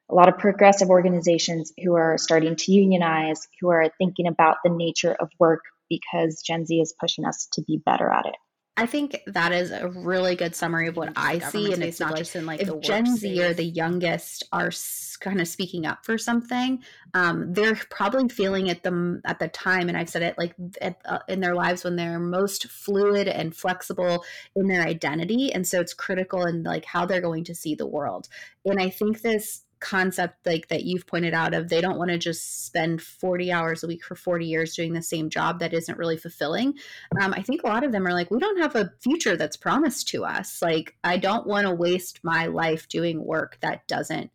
a 0.10 0.16
lot 0.16 0.28
of 0.28 0.40
progressive 0.40 0.90
organizations 0.90 1.72
who 1.84 1.94
are 1.96 2.18
starting 2.18 2.56
to 2.56 2.72
unionize, 2.72 3.48
who 3.62 3.70
are 3.70 3.90
thinking 4.00 4.28
about 4.28 4.58
the 4.64 4.72
nature 4.72 5.14
of 5.14 5.30
work 5.40 5.62
because 5.90 6.42
Gen 6.46 6.66
Z 6.66 6.76
is 6.80 6.96
pushing 7.00 7.26
us 7.26 7.48
to 7.54 7.62
be 7.62 7.80
better 7.86 8.10
at 8.10 8.26
it. 8.26 8.36
I 8.76 8.88
think 8.88 9.22
that 9.28 9.52
is 9.52 9.70
a 9.70 9.88
really 9.88 10.36
good 10.36 10.56
summary 10.56 10.88
of 10.88 10.98
what 10.98 11.14
I 11.16 11.38
see, 11.38 11.74
and 11.74 11.84
it's 11.84 12.00
not 12.00 12.18
just 12.18 12.36
in 12.36 12.48
like 12.48 12.60
if 12.60 12.82
Gen 12.82 13.06
Z 13.06 13.44
or 13.44 13.54
the 13.54 13.64
youngest 13.64 14.46
are 14.52 14.72
kind 15.20 15.40
of 15.40 15.48
speaking 15.48 15.86
up 15.86 16.04
for 16.04 16.18
something, 16.18 16.84
um, 17.14 17.54
they're 17.54 17.80
probably 17.92 18.30
feeling 18.30 18.68
it 18.68 18.82
the 18.82 19.22
at 19.26 19.38
the 19.38 19.48
time, 19.48 19.90
and 19.90 19.98
I've 19.98 20.10
said 20.10 20.24
it 20.24 20.40
like 20.40 20.56
at, 20.82 21.00
uh, 21.06 21.20
in 21.28 21.40
their 21.40 21.54
lives 21.54 21.84
when 21.84 21.98
they're 21.98 22.20
most 22.20 22.68
fluid 22.68 23.28
and 23.28 23.56
flexible 23.56 24.24
in 24.56 24.68
their 24.68 24.82
identity, 24.82 25.54
and 25.54 25.68
so 25.68 25.80
it's 25.80 25.94
critical 25.94 26.44
in 26.46 26.64
like 26.64 26.86
how 26.86 27.06
they're 27.06 27.22
going 27.22 27.44
to 27.44 27.56
see 27.56 27.76
the 27.76 27.86
world. 27.88 28.28
And 28.66 28.82
I 28.82 28.90
think 28.90 29.22
this 29.22 29.62
concept 29.84 30.46
like 30.46 30.69
that 30.69 30.86
you've 30.86 31.06
pointed 31.06 31.34
out 31.34 31.54
of 31.54 31.67
they 31.67 31.82
don't 31.82 31.98
want 31.98 32.10
to 32.10 32.17
just 32.17 32.65
spend 32.65 33.02
40 33.02 33.52
hours 33.52 33.84
a 33.84 33.88
week 33.88 34.04
for 34.04 34.15
40 34.15 34.46
years 34.46 34.76
doing 34.76 34.93
the 34.93 35.02
same 35.02 35.30
job 35.30 35.60
that 35.60 35.74
isn't 35.74 35.98
really 35.98 36.15
fulfilling 36.15 36.74
um, 37.22 37.34
i 37.34 37.41
think 37.41 37.63
a 37.63 37.67
lot 37.67 37.84
of 37.84 37.91
them 37.91 38.08
are 38.08 38.13
like 38.13 38.32
we 38.32 38.39
don't 38.39 38.62
have 38.62 38.76
a 38.78 38.91
future 39.02 39.36
that's 39.36 39.58
promised 39.58 40.08
to 40.08 40.24
us 40.24 40.62
like 40.62 40.96
i 41.04 41.17
don't 41.17 41.46
want 41.46 41.67
to 41.67 41.74
waste 41.74 42.22
my 42.24 42.46
life 42.46 42.88
doing 42.88 43.24
work 43.26 43.58
that 43.62 43.86
doesn't 43.88 44.32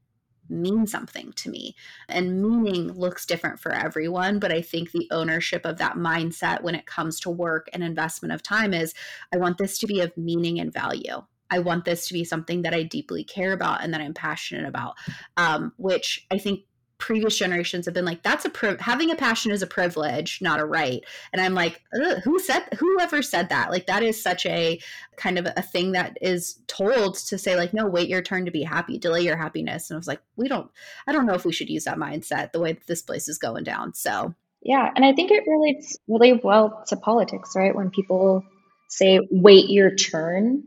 mean 0.51 0.87
something 0.87 1.31
to 1.35 1.51
me. 1.51 1.75
And 2.09 2.43
meaning 2.43 2.91
looks 2.93 3.27
different 3.27 3.61
for 3.61 3.71
everyone. 3.71 4.39
But 4.39 4.51
I 4.51 4.63
think 4.63 4.91
the 4.91 5.07
ownership 5.11 5.67
of 5.67 5.77
that 5.77 5.97
mindset 5.97 6.63
when 6.63 6.75
it 6.75 6.87
comes 6.87 7.21
to 7.21 7.31
work 7.31 7.69
and 7.75 7.85
investment 7.85 8.33
of 8.33 8.43
time 8.43 8.73
is 8.73 8.95
I 9.31 9.37
want 9.37 9.59
this 9.59 9.79
to 9.81 9.87
be 9.87 10.01
of 10.01 10.17
meaning 10.17 10.59
and 10.59 10.73
value. 10.73 11.23
I 11.51 11.61
want 11.61 11.85
this 11.85 12.09
to 12.09 12.15
be 12.15 12.25
something 12.25 12.63
that 12.63 12.75
I 12.75 12.83
deeply 12.83 13.25
care 13.25 13.53
about 13.53 13.83
and 13.83 13.93
that 13.95 14.01
I'm 14.01 14.15
passionate 14.15 14.67
about, 14.67 14.95
um, 15.37 15.73
which 15.77 16.27
I 16.31 16.39
think 16.39 16.65
previous 16.99 17.39
generations 17.39 17.87
have 17.87 17.95
been 17.95 18.05
like 18.05 18.23
that's 18.25 18.45
a 18.45 18.51
pri- 18.51 18.77
having 18.81 19.11
a 19.11 19.15
passion 19.15 19.53
is 19.53 19.63
a 19.63 19.67
privilege 19.67 20.41
not 20.43 20.61
a 20.61 20.65
right. 20.65 21.05
And 21.33 21.41
i'm 21.41 21.55
like 21.55 21.81
who 22.25 22.39
said 22.41 22.65
whoever 22.79 23.23
said 23.23 23.49
that? 23.49 23.71
Like 23.71 23.87
that 23.87 24.03
is 24.03 24.21
such 24.21 24.45
a 24.47 24.81
kind 25.17 25.39
of 25.39 25.47
a 25.57 25.63
thing 25.63 25.93
that 25.93 26.19
is 26.21 26.59
told 26.67 27.17
to 27.17 27.39
say 27.39 27.57
like 27.57 27.73
no 27.73 27.87
wait 27.87 28.09
your 28.09 28.23
turn 28.23 28.45
to 28.45 28.51
be 28.51 28.63
happy 28.63 28.99
delay 28.99 29.23
your 29.23 29.37
happiness. 29.37 29.89
And 29.89 29.97
i 29.97 29.99
was 29.99 30.09
like 30.09 30.21
we 30.37 30.49
don't 30.49 30.71
i 31.07 31.13
don't 31.13 31.27
know 31.27 31.35
if 31.35 31.45
we 31.45 31.53
should 31.53 31.71
use 31.71 31.85
that 31.85 31.99
mindset 31.99 32.53
the 32.53 32.61
way 32.61 32.73
that 32.73 32.87
this 32.87 33.03
place 33.03 33.29
is 33.29 33.39
going 33.39 33.65
down. 33.65 33.95
So 33.95 34.35
yeah 34.63 34.91
and 34.97 35.05
i 35.05 35.13
think 35.13 35.31
it 35.31 35.45
relates 35.47 35.97
really 36.09 36.41
well 36.43 36.83
to 36.89 36.97
politics 36.97 37.53
right? 37.55 37.75
When 37.75 37.91
people 37.91 38.45
say 38.89 39.21
wait 39.31 39.71
your 39.71 39.95
turn 39.95 40.65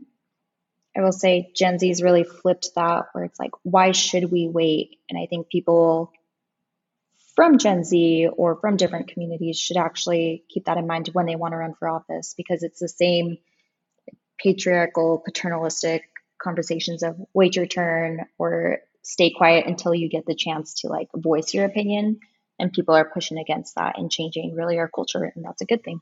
I 0.96 1.00
will 1.00 1.12
say 1.12 1.50
Gen 1.54 1.78
Z's 1.78 2.02
really 2.02 2.24
flipped 2.24 2.70
that 2.74 3.06
where 3.12 3.24
it's 3.24 3.40
like, 3.40 3.52
why 3.62 3.92
should 3.92 4.30
we 4.30 4.48
wait? 4.48 4.98
And 5.08 5.18
I 5.18 5.26
think 5.26 5.48
people 5.48 6.12
from 7.34 7.58
Gen 7.58 7.82
Z 7.82 8.28
or 8.36 8.56
from 8.56 8.76
different 8.76 9.08
communities 9.08 9.58
should 9.58 9.78
actually 9.78 10.44
keep 10.48 10.66
that 10.66 10.76
in 10.76 10.86
mind 10.86 11.08
when 11.12 11.26
they 11.26 11.36
want 11.36 11.52
to 11.52 11.56
run 11.56 11.74
for 11.74 11.88
office 11.88 12.34
because 12.36 12.62
it's 12.62 12.78
the 12.78 12.88
same 12.88 13.38
patriarchal, 14.38 15.22
paternalistic 15.24 16.02
conversations 16.42 17.02
of 17.02 17.16
wait 17.32 17.56
your 17.56 17.66
turn 17.66 18.26
or 18.38 18.78
stay 19.02 19.30
quiet 19.30 19.66
until 19.66 19.94
you 19.94 20.08
get 20.08 20.26
the 20.26 20.34
chance 20.34 20.80
to 20.80 20.88
like 20.88 21.08
voice 21.14 21.54
your 21.54 21.64
opinion. 21.64 22.20
And 22.58 22.72
people 22.72 22.94
are 22.94 23.10
pushing 23.10 23.38
against 23.38 23.76
that 23.76 23.98
and 23.98 24.10
changing 24.10 24.54
really 24.54 24.78
our 24.78 24.88
culture. 24.88 25.32
And 25.34 25.44
that's 25.44 25.62
a 25.62 25.64
good 25.66 25.82
thing. 25.82 26.00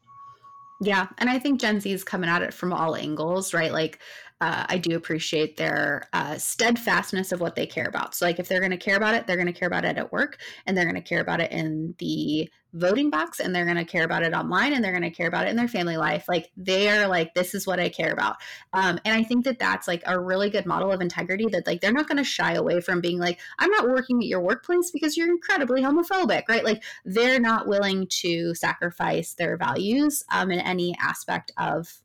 Yeah. 0.82 1.08
And 1.18 1.30
I 1.30 1.38
think 1.38 1.60
Gen 1.60 1.80
Z 1.80 1.90
is 1.90 2.04
coming 2.04 2.28
at 2.28 2.42
it 2.42 2.54
from 2.54 2.72
all 2.72 2.96
angles, 2.96 3.54
right? 3.54 3.72
Like, 3.72 4.00
uh, 4.40 4.64
I 4.68 4.78
do 4.78 4.96
appreciate 4.96 5.56
their 5.56 6.08
uh, 6.12 6.38
steadfastness 6.38 7.32
of 7.32 7.40
what 7.40 7.54
they 7.54 7.66
care 7.66 7.86
about. 7.86 8.14
So, 8.14 8.24
like, 8.24 8.38
if 8.38 8.48
they're 8.48 8.60
going 8.60 8.70
to 8.70 8.76
care 8.76 8.96
about 8.96 9.14
it, 9.14 9.26
they're 9.26 9.36
going 9.36 9.46
to 9.46 9.52
care 9.52 9.68
about 9.68 9.84
it 9.84 9.98
at 9.98 10.12
work, 10.12 10.38
and 10.66 10.76
they're 10.76 10.84
going 10.84 10.94
to 10.94 11.02
care 11.02 11.20
about 11.20 11.40
it 11.40 11.52
in 11.52 11.94
the 11.98 12.50
voting 12.72 13.10
box, 13.10 13.40
and 13.40 13.54
they're 13.54 13.64
going 13.64 13.76
to 13.76 13.84
care 13.84 14.04
about 14.04 14.22
it 14.22 14.32
online, 14.32 14.72
and 14.72 14.82
they're 14.82 14.92
going 14.92 15.02
to 15.02 15.10
care 15.10 15.26
about 15.28 15.46
it 15.46 15.50
in 15.50 15.56
their 15.56 15.68
family 15.68 15.98
life. 15.98 16.24
Like, 16.26 16.50
they're 16.56 17.06
like, 17.06 17.34
this 17.34 17.54
is 17.54 17.66
what 17.66 17.80
I 17.80 17.90
care 17.90 18.12
about. 18.12 18.36
Um, 18.72 18.98
and 19.04 19.14
I 19.14 19.24
think 19.24 19.44
that 19.44 19.58
that's 19.58 19.86
like 19.86 20.02
a 20.06 20.18
really 20.18 20.48
good 20.48 20.66
model 20.66 20.90
of 20.90 21.00
integrity. 21.02 21.46
That 21.50 21.66
like 21.66 21.80
they're 21.80 21.92
not 21.92 22.08
going 22.08 22.18
to 22.18 22.24
shy 22.24 22.54
away 22.54 22.80
from 22.80 23.00
being 23.00 23.18
like, 23.18 23.40
I'm 23.58 23.70
not 23.70 23.88
working 23.88 24.22
at 24.22 24.28
your 24.28 24.40
workplace 24.40 24.90
because 24.90 25.16
you're 25.16 25.28
incredibly 25.28 25.82
homophobic, 25.82 26.44
right? 26.48 26.64
Like, 26.64 26.82
they're 27.04 27.40
not 27.40 27.66
willing 27.66 28.06
to 28.22 28.54
sacrifice 28.54 29.34
their 29.34 29.58
values 29.58 30.24
um, 30.30 30.50
in 30.50 30.60
any 30.60 30.96
aspect 30.98 31.52
of 31.58 32.00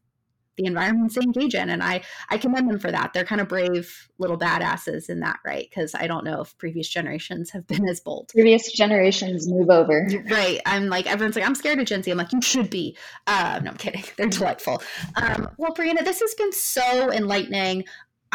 the 0.57 0.65
environments 0.65 1.15
they 1.15 1.21
engage 1.21 1.55
in 1.55 1.69
and 1.69 1.83
i 1.83 2.01
i 2.29 2.37
commend 2.37 2.69
them 2.69 2.79
for 2.79 2.91
that. 2.91 3.13
They're 3.13 3.25
kind 3.25 3.41
of 3.41 3.47
brave 3.47 4.09
little 4.17 4.37
badasses 4.37 5.09
in 5.09 5.19
that 5.21 5.39
right? 5.45 5.67
Because 5.69 5.95
i 5.95 6.07
don't 6.07 6.25
know 6.25 6.41
if 6.41 6.57
previous 6.57 6.87
generations 6.87 7.51
have 7.51 7.67
been 7.67 7.87
as 7.89 7.99
bold. 7.99 8.29
Previous 8.33 8.71
generations 8.71 9.47
move 9.49 9.69
over. 9.69 10.07
Right. 10.29 10.59
I'm 10.65 10.87
like 10.87 11.09
everyone's 11.11 11.35
like 11.35 11.45
i'm 11.45 11.55
scared 11.55 11.79
of 11.79 11.85
gen 11.85 12.03
z. 12.03 12.11
I'm 12.11 12.17
like 12.17 12.31
you 12.31 12.41
should 12.41 12.69
be. 12.69 12.97
Uh, 13.27 13.59
no 13.63 13.71
i'm 13.71 13.77
kidding. 13.77 14.03
They're 14.17 14.27
delightful. 14.27 14.81
Um, 15.15 15.49
well 15.57 15.73
brianna 15.73 16.03
this 16.03 16.21
has 16.21 16.33
been 16.35 16.51
so 16.51 17.11
enlightening 17.11 17.85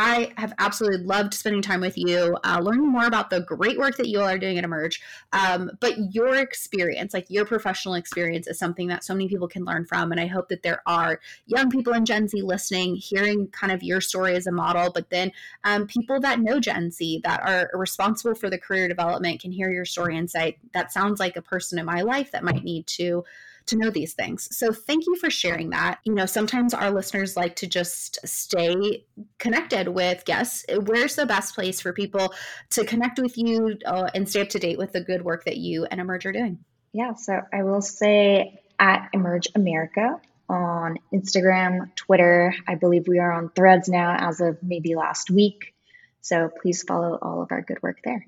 I 0.03 0.33
have 0.39 0.55
absolutely 0.57 1.05
loved 1.05 1.35
spending 1.35 1.61
time 1.61 1.83
with 1.83 1.99
you, 1.99 2.35
uh, 2.43 2.59
learning 2.63 2.89
more 2.89 3.05
about 3.05 3.29
the 3.29 3.43
great 3.43 3.79
work 3.79 3.99
that 3.99 4.09
you 4.09 4.19
all 4.19 4.27
are 4.27 4.39
doing 4.39 4.57
at 4.57 4.65
Emerge. 4.65 5.03
Um, 5.35 5.73
but 5.79 6.15
your 6.15 6.37
experience, 6.37 7.13
like 7.13 7.27
your 7.29 7.45
professional 7.45 7.93
experience, 7.93 8.47
is 8.47 8.59
something 8.59 8.89
that 8.89 9.05
so 9.05 9.13
many 9.13 9.29
people 9.29 9.47
can 9.47 9.67
learn 9.67 9.85
from. 9.85 10.11
And 10.11 10.19
I 10.19 10.27
hope 10.27 10.49
that 10.49 10.63
there 10.63 10.81
are 10.87 11.21
young 11.45 11.69
people 11.69 11.93
in 11.93 12.07
Gen 12.07 12.29
Z 12.29 12.41
listening, 12.41 12.97
hearing 12.97 13.49
kind 13.49 13.75
of 13.75 13.83
your 13.83 14.01
story 14.01 14.37
as 14.37 14.47
a 14.47 14.53
model, 14.53 14.91
but 14.91 15.11
then 15.11 15.33
um, 15.65 15.87
people 15.87 16.19
that 16.21 16.41
know 16.41 16.61
Gen 16.61 16.91
Z 16.91 17.21
that 17.25 17.43
are 17.43 17.71
responsible 17.75 18.35
for 18.35 18.49
the 18.49 18.57
career 18.57 18.89
development 18.89 19.43
can 19.43 19.53
hear 19.53 19.71
your 19.71 19.85
story 19.85 20.17
and 20.17 20.31
say, 20.31 20.57
that 20.73 20.93
sounds 20.93 21.21
like 21.21 21.37
a 21.37 21.43
person 21.43 21.79
in 21.79 21.85
my 21.85 22.01
life 22.01 22.31
that 22.31 22.43
might 22.43 22.65
need 22.65 22.87
to 22.87 23.23
to 23.67 23.77
know 23.77 23.91
these 23.91 24.15
things. 24.15 24.49
So 24.57 24.73
thank 24.73 25.07
you 25.07 25.17
for 25.17 25.31
sharing 25.31 25.71
that. 25.71 25.99
You 26.05 26.15
know, 26.15 26.27
sometimes 26.27 26.75
our 26.75 26.91
listeners 26.91 27.37
like 27.37 27.57
to 27.57 27.67
just 27.67 28.19
stay 28.27 29.05
connected 29.39 29.89
with 29.89 30.25
guests. 30.25 30.65
Where's 30.87 31.17
the 31.17 31.27
best 31.27 31.55
place 31.55 31.81
for 31.81 31.93
people 31.93 32.35
to 32.71 32.85
connect 32.85 33.19
with 33.19 33.37
you 33.37 33.79
uh, 33.87 34.11
and 34.15 34.29
stay 34.29 34.43
up 34.43 34.49
to 34.51 34.59
date 34.59 34.79
with 34.79 34.93
the 34.93 35.01
good 35.01 35.23
work 35.23 35.45
that 35.45 35.57
you 35.57 35.85
and 35.85 36.01
Emerge 36.01 36.27
are 36.27 36.33
doing? 36.33 36.59
Yeah, 36.93 37.15
so 37.15 37.41
I 37.53 37.63
will 37.63 37.83
say 37.83 38.61
at 38.79 39.09
Emerge 39.13 39.49
America 39.55 40.21
on 40.49 40.99
Instagram, 41.15 41.95
Twitter. 41.95 42.53
I 42.67 42.75
believe 42.75 43.07
we 43.07 43.21
are 43.21 43.31
on 43.31 43.51
threads 43.51 43.89
now 43.89 44.17
as 44.19 44.41
of 44.41 44.59
maybe 44.63 44.97
last 44.97 45.31
week. 45.31 45.75
So 46.21 46.51
please 46.61 46.83
follow 46.83 47.19
all 47.23 47.43
of 47.43 47.53
our 47.53 47.63
good 47.63 47.83
work 47.83 47.99
there. 48.05 48.27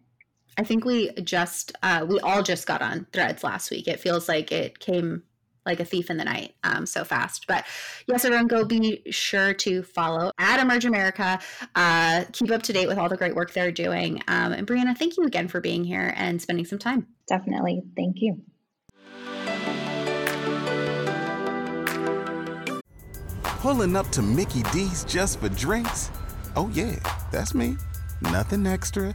I 0.59 0.65
think 0.65 0.85
we 0.85 1.13
just 1.23 1.73
uh, 1.83 2.05
we 2.09 2.21
all 2.21 2.43
just 2.43 2.67
got 2.67 2.83
on 2.83 3.07
threads 3.13 3.43
last 3.43 3.71
week. 3.71 3.89
It 3.89 4.01
feels 4.01 4.29
like 4.29 4.53
it 4.53 4.79
came 4.79 5.23
like 5.65 5.81
a 5.81 5.85
thief 5.85 6.11
in 6.11 6.17
the 6.17 6.25
night 6.25 6.55
um, 6.65 6.87
so 6.87 7.05
fast. 7.05 7.47
But 7.47 7.65
yes, 8.07 8.25
everyone, 8.25 8.49
go 8.49 8.65
be 8.65 9.03
sure 9.11 9.55
to 9.55 9.83
follow 9.83 10.33
at 10.39 10.61
Emerge 10.61 10.85
America. 10.85 11.39
Uh, 11.75 12.25
keep 12.33 12.51
up 12.51 12.63
to 12.65 12.73
date 12.73 12.89
with 12.89 12.99
all 12.99 13.09
the 13.09 13.17
great 13.17 13.35
work 13.35 13.53
they're 13.53 13.73
doing. 13.73 14.23
Um, 14.29 14.53
and 14.53 14.67
Brianna, 14.67 14.97
thank 14.97 15.17
you 15.17 15.25
again 15.25 15.49
for 15.49 15.61
being 15.61 15.85
here 15.85 16.13
and 16.17 16.43
spending 16.43 16.65
some 16.65 16.79
time. 16.79 17.07
Definitely. 17.29 17.83
Thank 17.97 18.17
you. 18.19 18.43
Pulling 23.43 23.95
up 23.95 24.09
to 24.09 24.23
Mickey 24.23 24.65
D's 24.73 25.05
just 25.05 25.39
for 25.39 25.49
drinks? 25.49 26.11
Oh, 26.57 26.69
yeah, 26.75 26.97
that's 27.31 27.55
me. 27.55 27.77
Nothing 28.21 28.67
extra, 28.67 29.15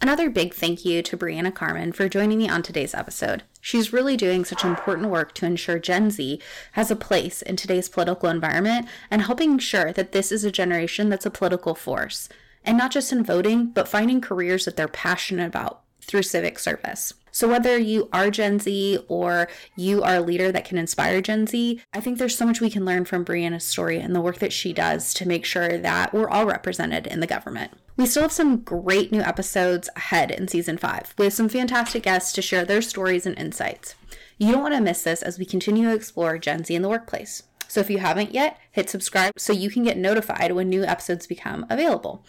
Another 0.00 0.28
big 0.28 0.52
thank 0.52 0.84
you 0.84 1.02
to 1.02 1.16
Brianna 1.16 1.54
Carmen 1.54 1.90
for 1.90 2.08
joining 2.08 2.38
me 2.38 2.48
on 2.48 2.62
today's 2.62 2.94
episode. 2.94 3.44
She's 3.62 3.94
really 3.94 4.16
doing 4.16 4.44
such 4.44 4.62
important 4.62 5.08
work 5.08 5.34
to 5.34 5.46
ensure 5.46 5.78
Gen 5.78 6.10
Z 6.10 6.40
has 6.72 6.90
a 6.90 6.96
place 6.96 7.40
in 7.40 7.56
today's 7.56 7.88
political 7.88 8.28
environment 8.28 8.86
and 9.10 9.22
helping 9.22 9.52
ensure 9.52 9.92
that 9.94 10.12
this 10.12 10.30
is 10.30 10.44
a 10.44 10.52
generation 10.52 11.08
that's 11.08 11.26
a 11.26 11.30
political 11.30 11.74
force. 11.74 12.28
And 12.62 12.76
not 12.76 12.90
just 12.90 13.10
in 13.10 13.24
voting, 13.24 13.70
but 13.70 13.88
finding 13.88 14.20
careers 14.20 14.66
that 14.66 14.76
they're 14.76 14.86
passionate 14.86 15.46
about 15.46 15.80
through 16.02 16.22
civic 16.22 16.58
service. 16.58 17.14
So, 17.32 17.48
whether 17.48 17.78
you 17.78 18.08
are 18.12 18.30
Gen 18.30 18.58
Z 18.58 18.98
or 19.08 19.48
you 19.76 20.02
are 20.02 20.16
a 20.16 20.20
leader 20.20 20.52
that 20.52 20.64
can 20.64 20.78
inspire 20.78 21.20
Gen 21.20 21.46
Z, 21.46 21.80
I 21.92 22.00
think 22.00 22.18
there's 22.18 22.36
so 22.36 22.46
much 22.46 22.60
we 22.60 22.70
can 22.70 22.84
learn 22.84 23.04
from 23.04 23.24
Brianna's 23.24 23.64
story 23.64 23.98
and 23.98 24.14
the 24.14 24.20
work 24.20 24.38
that 24.38 24.52
she 24.52 24.72
does 24.72 25.14
to 25.14 25.28
make 25.28 25.44
sure 25.44 25.78
that 25.78 26.12
we're 26.12 26.28
all 26.28 26.46
represented 26.46 27.06
in 27.06 27.20
the 27.20 27.26
government. 27.26 27.72
We 27.96 28.04
still 28.04 28.22
have 28.22 28.32
some 28.32 28.58
great 28.58 29.10
new 29.10 29.22
episodes 29.22 29.88
ahead 29.96 30.30
in 30.30 30.48
season 30.48 30.76
five 30.76 31.14
with 31.16 31.32
some 31.32 31.48
fantastic 31.48 32.02
guests 32.02 32.30
to 32.34 32.42
share 32.42 32.64
their 32.64 32.82
stories 32.82 33.24
and 33.24 33.38
insights. 33.38 33.94
You 34.36 34.52
don't 34.52 34.62
want 34.62 34.74
to 34.74 34.82
miss 34.82 35.02
this 35.02 35.22
as 35.22 35.38
we 35.38 35.46
continue 35.46 35.88
to 35.88 35.94
explore 35.94 36.36
Gen 36.36 36.62
Z 36.62 36.74
in 36.74 36.82
the 36.82 36.90
workplace. 36.90 37.44
So 37.68 37.80
if 37.80 37.88
you 37.88 37.98
haven't 37.98 38.34
yet, 38.34 38.58
hit 38.70 38.90
subscribe 38.90 39.32
so 39.38 39.54
you 39.54 39.70
can 39.70 39.82
get 39.82 39.96
notified 39.96 40.52
when 40.52 40.68
new 40.68 40.84
episodes 40.84 41.26
become 41.26 41.64
available. 41.70 42.22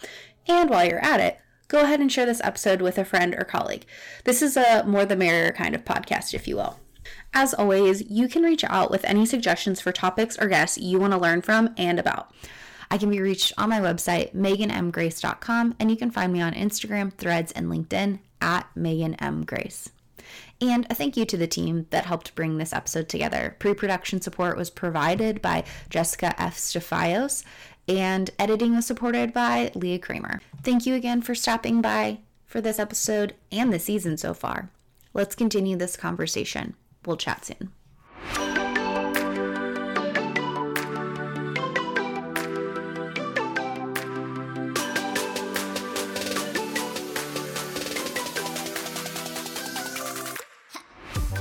And 0.46 0.70
while 0.70 0.86
you're 0.86 1.04
at 1.04 1.20
it, 1.20 1.38
go 1.68 1.82
ahead 1.82 2.00
and 2.00 2.10
share 2.10 2.24
this 2.24 2.40
episode 2.42 2.80
with 2.80 2.96
a 2.96 3.04
friend 3.04 3.34
or 3.34 3.44
colleague. 3.44 3.84
This 4.24 4.40
is 4.40 4.56
a 4.56 4.84
more 4.86 5.04
the 5.04 5.16
merrier 5.16 5.52
kind 5.52 5.74
of 5.74 5.84
podcast, 5.84 6.32
if 6.32 6.48
you 6.48 6.56
will. 6.56 6.80
As 7.34 7.52
always, 7.52 8.02
you 8.10 8.26
can 8.26 8.42
reach 8.42 8.64
out 8.64 8.90
with 8.90 9.04
any 9.04 9.26
suggestions 9.26 9.82
for 9.82 9.92
topics 9.92 10.38
or 10.38 10.48
guests 10.48 10.78
you 10.78 10.98
want 10.98 11.12
to 11.12 11.18
learn 11.18 11.42
from 11.42 11.74
and 11.76 11.98
about. 12.00 12.32
I 12.90 12.98
can 12.98 13.10
be 13.10 13.20
reached 13.20 13.52
on 13.58 13.68
my 13.68 13.80
website, 13.80 14.34
meganmgrace.com, 14.34 15.76
and 15.78 15.90
you 15.90 15.96
can 15.96 16.10
find 16.10 16.32
me 16.32 16.40
on 16.40 16.54
Instagram, 16.54 17.12
Threads, 17.12 17.52
and 17.52 17.66
LinkedIn 17.66 18.20
at 18.40 18.68
Megan 18.74 19.14
M. 19.14 19.44
Grace. 19.44 19.90
And 20.60 20.86
a 20.90 20.94
thank 20.94 21.16
you 21.16 21.24
to 21.26 21.36
the 21.36 21.46
team 21.46 21.86
that 21.90 22.06
helped 22.06 22.34
bring 22.34 22.58
this 22.58 22.72
episode 22.72 23.08
together. 23.08 23.56
Pre 23.58 23.74
production 23.74 24.20
support 24.20 24.56
was 24.56 24.70
provided 24.70 25.40
by 25.40 25.64
Jessica 25.88 26.34
F. 26.40 26.56
Stefios, 26.56 27.44
and 27.86 28.30
editing 28.38 28.74
was 28.74 28.86
supported 28.86 29.32
by 29.32 29.70
Leah 29.74 29.98
Kramer. 29.98 30.40
Thank 30.62 30.84
you 30.84 30.94
again 30.94 31.22
for 31.22 31.34
stopping 31.34 31.80
by 31.80 32.18
for 32.44 32.60
this 32.60 32.78
episode 32.78 33.34
and 33.52 33.72
the 33.72 33.78
season 33.78 34.16
so 34.16 34.34
far. 34.34 34.70
Let's 35.14 35.34
continue 35.34 35.76
this 35.76 35.96
conversation. 35.96 36.74
We'll 37.04 37.16
chat 37.16 37.44
soon. 37.44 38.47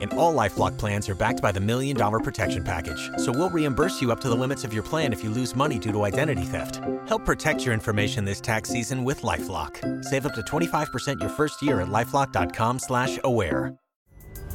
And 0.00 0.12
all 0.14 0.34
Lifelock 0.34 0.78
plans 0.78 1.08
are 1.08 1.14
backed 1.14 1.42
by 1.42 1.52
the 1.52 1.60
Million 1.60 1.96
Dollar 1.96 2.20
Protection 2.20 2.64
Package. 2.64 3.10
So 3.18 3.32
we'll 3.32 3.50
reimburse 3.50 4.00
you 4.00 4.12
up 4.12 4.20
to 4.20 4.28
the 4.28 4.34
limits 4.34 4.64
of 4.64 4.72
your 4.72 4.82
plan 4.82 5.12
if 5.12 5.22
you 5.22 5.30
lose 5.30 5.54
money 5.54 5.78
due 5.78 5.92
to 5.92 6.04
identity 6.04 6.44
theft. 6.44 6.80
Help 7.06 7.24
protect 7.24 7.64
your 7.64 7.74
information 7.74 8.24
this 8.24 8.40
tax 8.40 8.68
season 8.68 9.04
with 9.04 9.22
LifeLock. 9.22 10.04
Save 10.04 10.26
up 10.26 10.34
to 10.34 10.40
25% 10.40 11.20
your 11.20 11.28
first 11.28 11.60
year 11.60 11.80
at 11.80 11.88
LifeLock.com 11.88 12.78
slash 12.78 13.18
aware. 13.24 13.74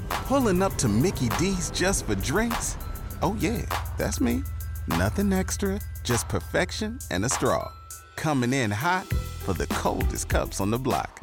Pulling 0.09 0.63
up 0.63 0.73
to 0.75 0.87
Mickey 0.87 1.29
D's 1.37 1.69
just 1.71 2.05
for 2.05 2.15
drinks? 2.15 2.77
Oh 3.21 3.35
yeah, 3.39 3.65
that's 3.97 4.19
me. 4.19 4.43
Nothing 4.87 5.33
extra, 5.33 5.79
just 6.03 6.27
perfection 6.29 6.99
and 7.11 7.25
a 7.25 7.29
straw. 7.29 7.71
Coming 8.15 8.53
in 8.53 8.71
hot 8.71 9.05
for 9.43 9.53
the 9.53 9.67
coldest 9.67 10.29
cups 10.29 10.59
on 10.61 10.71
the 10.71 10.79
block. 10.79 11.19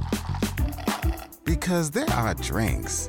Because 1.45 1.91
there 1.91 2.11
are 2.11 2.35
drinks 2.35 3.09